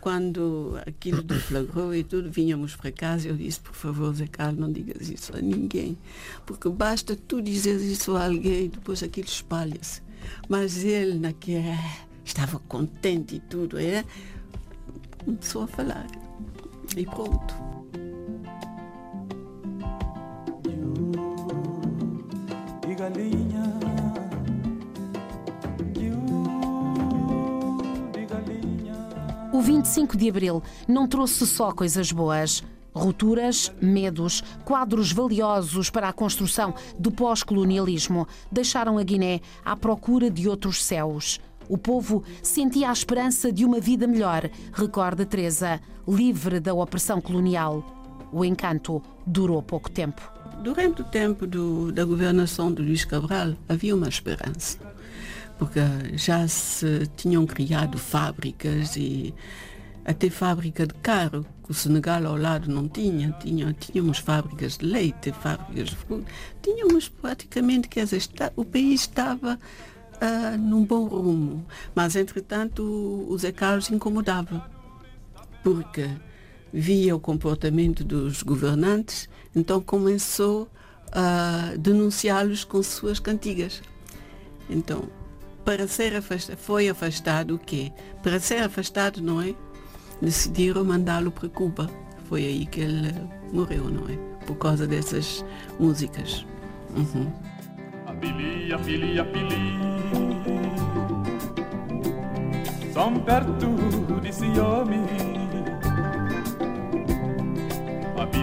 Quando 0.00 0.78
aquilo 0.86 1.22
deflagrou 1.22 1.94
e 1.94 2.04
tudo, 2.04 2.30
vinhamos 2.30 2.76
para 2.76 2.92
casa, 2.92 3.28
eu 3.28 3.36
disse, 3.36 3.58
por 3.58 3.74
favor, 3.74 4.14
Zé 4.14 4.26
Carlos, 4.26 4.60
não 4.60 4.70
digas 4.70 5.08
isso 5.08 5.36
a 5.36 5.40
ninguém, 5.40 5.98
porque 6.46 6.68
basta 6.68 7.16
tu 7.16 7.40
dizer 7.40 7.80
isso 7.80 8.16
a 8.16 8.26
alguém, 8.26 8.68
depois 8.68 9.02
aquilo 9.02 9.26
espalha-se. 9.26 10.02
Mas 10.48 10.84
ele, 10.84 11.18
naquele, 11.18 11.74
estava 12.24 12.58
contente 12.60 13.36
e 13.36 13.40
tudo, 13.40 13.78
é? 13.78 14.04
começou 15.24 15.62
a 15.62 15.66
falar. 15.66 16.06
E 16.96 17.04
pronto. 17.04 17.67
Galinha. 23.08 23.78
O 29.52 29.60
25 29.60 30.16
de 30.16 30.28
abril 30.28 30.62
não 30.86 31.08
trouxe 31.08 31.46
só 31.46 31.72
coisas 31.72 32.12
boas. 32.12 32.62
Rupturas, 32.94 33.72
medos, 33.80 34.42
quadros 34.64 35.12
valiosos 35.12 35.88
para 35.88 36.08
a 36.08 36.12
construção 36.12 36.74
do 36.98 37.10
pós-colonialismo 37.10 38.26
deixaram 38.50 38.98
a 38.98 39.02
Guiné 39.02 39.40
à 39.64 39.76
procura 39.76 40.30
de 40.30 40.48
outros 40.48 40.82
céus. 40.82 41.40
O 41.68 41.76
povo 41.76 42.24
sentia 42.42 42.88
a 42.88 42.92
esperança 42.92 43.52
de 43.52 43.64
uma 43.64 43.78
vida 43.78 44.06
melhor, 44.06 44.48
recorda 44.72 45.26
Teresa, 45.26 45.80
livre 46.06 46.60
da 46.60 46.74
opressão 46.74 47.20
colonial. 47.20 47.84
O 48.32 48.44
encanto 48.44 49.02
durou 49.26 49.62
pouco 49.62 49.90
tempo. 49.90 50.37
Durante 50.62 51.02
o 51.02 51.04
tempo 51.04 51.46
do, 51.46 51.92
da 51.92 52.04
governação 52.04 52.72
de 52.72 52.82
Luís 52.82 53.04
Cabral 53.04 53.54
havia 53.68 53.94
uma 53.94 54.08
esperança, 54.08 54.78
porque 55.58 55.80
já 56.14 56.46
se 56.48 57.06
tinham 57.16 57.46
criado 57.46 57.96
fábricas 57.96 58.96
e 58.96 59.32
até 60.04 60.28
fábrica 60.30 60.86
de 60.86 60.94
carro, 60.94 61.44
que 61.62 61.70
o 61.70 61.74
Senegal 61.74 62.26
ao 62.26 62.36
lado 62.36 62.70
não 62.70 62.88
tinha, 62.88 63.30
tinha 63.40 63.72
tínhamos 63.72 64.18
fábricas 64.18 64.78
de 64.78 64.86
leite, 64.86 65.32
fábricas 65.32 65.90
de 65.90 65.96
fruta, 65.96 66.30
tínhamos 66.62 67.08
praticamente, 67.08 67.88
quer 67.88 68.04
dizer, 68.04 68.16
está, 68.16 68.52
o 68.56 68.64
país 68.64 69.02
estava 69.02 69.58
uh, 70.14 70.58
num 70.58 70.84
bom 70.84 71.04
rumo, 71.04 71.66
mas 71.94 72.16
entretanto 72.16 72.82
o, 72.82 73.32
o 73.32 73.38
Zé 73.38 73.52
Carlos 73.52 73.90
incomodava, 73.90 74.68
porque 75.62 76.08
via 76.72 77.14
o 77.14 77.20
comportamento 77.20 78.02
dos 78.02 78.42
governantes 78.42 79.28
então 79.58 79.80
começou 79.80 80.68
a 81.12 81.72
denunciá-los 81.76 82.62
com 82.64 82.82
suas 82.82 83.18
cantigas. 83.18 83.82
Então, 84.70 85.08
para 85.64 85.88
ser 85.88 86.14
afastado, 86.14 86.56
foi 86.56 86.88
afastado 86.88 87.56
o 87.56 87.58
quê? 87.58 87.92
Para 88.22 88.38
ser 88.38 88.62
afastado, 88.62 89.20
não 89.20 89.40
é? 89.40 89.54
Decidiram 90.22 90.84
mandá-lo 90.84 91.30
para 91.30 91.48
Cuba. 91.48 91.90
Foi 92.28 92.44
aí 92.44 92.66
que 92.66 92.80
ele 92.80 93.12
morreu, 93.52 93.84
não 93.84 94.08
é? 94.08 94.16
Por 94.46 94.56
causa 94.56 94.86
dessas 94.86 95.44
músicas. 95.78 96.46
Uhum. 96.96 97.32
A 98.06 98.12
pili, 98.14 98.72
a 98.72 98.78
pili, 98.78 99.18
a 99.20 99.24
pili 99.24 99.78
São 102.92 103.14
perto 103.20 103.52
de 104.22 104.32
Ciome 104.32 104.96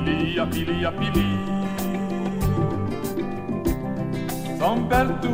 pili, 0.01 0.85
a 0.85 0.91
pili 0.91 1.39
São 4.57 4.87
perto 4.87 5.27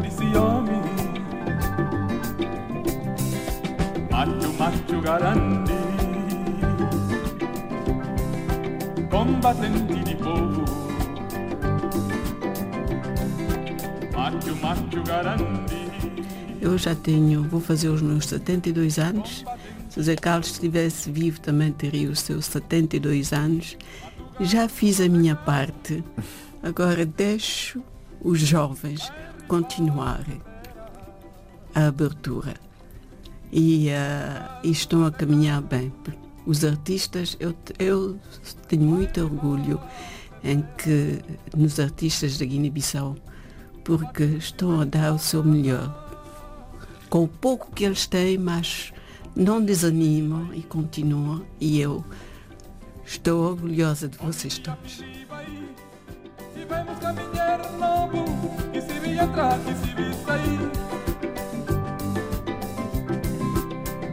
desse 0.00 0.36
homem 0.36 0.82
Macho, 4.10 4.52
macho 4.58 5.00
garante 5.00 5.72
Combatente 9.10 10.04
de 10.04 10.16
povo 10.16 10.64
Macho, 14.14 14.56
macho 14.60 15.02
garante 15.06 15.82
eu 16.62 16.78
já 16.78 16.94
tenho, 16.94 17.42
vou 17.42 17.60
fazer 17.60 17.88
os 17.88 18.00
meus 18.00 18.26
72 18.26 18.96
anos. 18.96 19.44
Se 19.92 20.02
Zé 20.02 20.16
Carlos 20.16 20.52
estivesse 20.52 21.10
vivo, 21.12 21.38
também 21.38 21.70
teria 21.70 22.10
os 22.10 22.20
seus 22.20 22.46
72 22.46 23.30
anos. 23.30 23.76
Já 24.40 24.66
fiz 24.66 24.98
a 25.02 25.06
minha 25.06 25.36
parte. 25.36 26.02
Agora 26.62 27.04
deixo 27.04 27.82
os 28.22 28.40
jovens 28.40 29.12
continuarem 29.46 30.40
a 31.74 31.88
abertura. 31.88 32.54
E, 33.52 33.88
uh, 33.88 34.60
e 34.64 34.70
estão 34.70 35.04
a 35.04 35.12
caminhar 35.12 35.60
bem. 35.60 35.92
Os 36.46 36.64
artistas, 36.64 37.36
eu, 37.38 37.54
eu 37.78 38.18
tenho 38.68 38.84
muito 38.84 39.20
orgulho 39.20 39.78
em 40.42 40.64
que 40.78 41.20
nos 41.54 41.78
artistas 41.78 42.38
da 42.38 42.46
Guiné-Bissau, 42.46 43.14
porque 43.84 44.24
estão 44.24 44.80
a 44.80 44.86
dar 44.86 45.12
o 45.12 45.18
seu 45.18 45.44
melhor 45.44 46.00
com 47.10 47.24
o 47.24 47.28
pouco 47.28 47.70
que 47.72 47.84
eles 47.84 48.06
têm, 48.06 48.38
mas 48.38 48.90
não 49.34 49.62
desanimam 49.62 50.52
e 50.54 50.62
continuam. 50.62 51.42
E 51.60 51.80
eu 51.80 52.04
estou 53.04 53.50
orgulhosa 53.50 54.08
de 54.08 54.18
vocês 54.18 54.58
todos. 54.58 55.00
E 55.00 56.64
vamos 56.64 56.98
caminhar 56.98 57.72
novo, 57.72 58.24
e 58.72 58.80
se 58.80 58.98
vi 59.00 59.18
entrar, 59.18 59.58
e 59.58 59.74
se 59.74 59.94
vi 59.94 60.14
sair. 60.24 60.70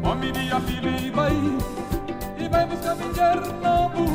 Homem 0.04 0.32
dia 0.32 0.60
filho 0.62 1.14
vai, 1.14 1.34
e 2.38 2.48
vamos 2.50 2.80
caminhar 2.80 3.40
novo, 3.62 4.06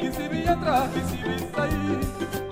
e 0.00 0.12
se 0.12 0.28
vi 0.28 0.42
entrar, 0.42 0.88
e 0.96 1.00
se 1.10 1.16
vi 1.16 1.38
sair. 1.54 2.51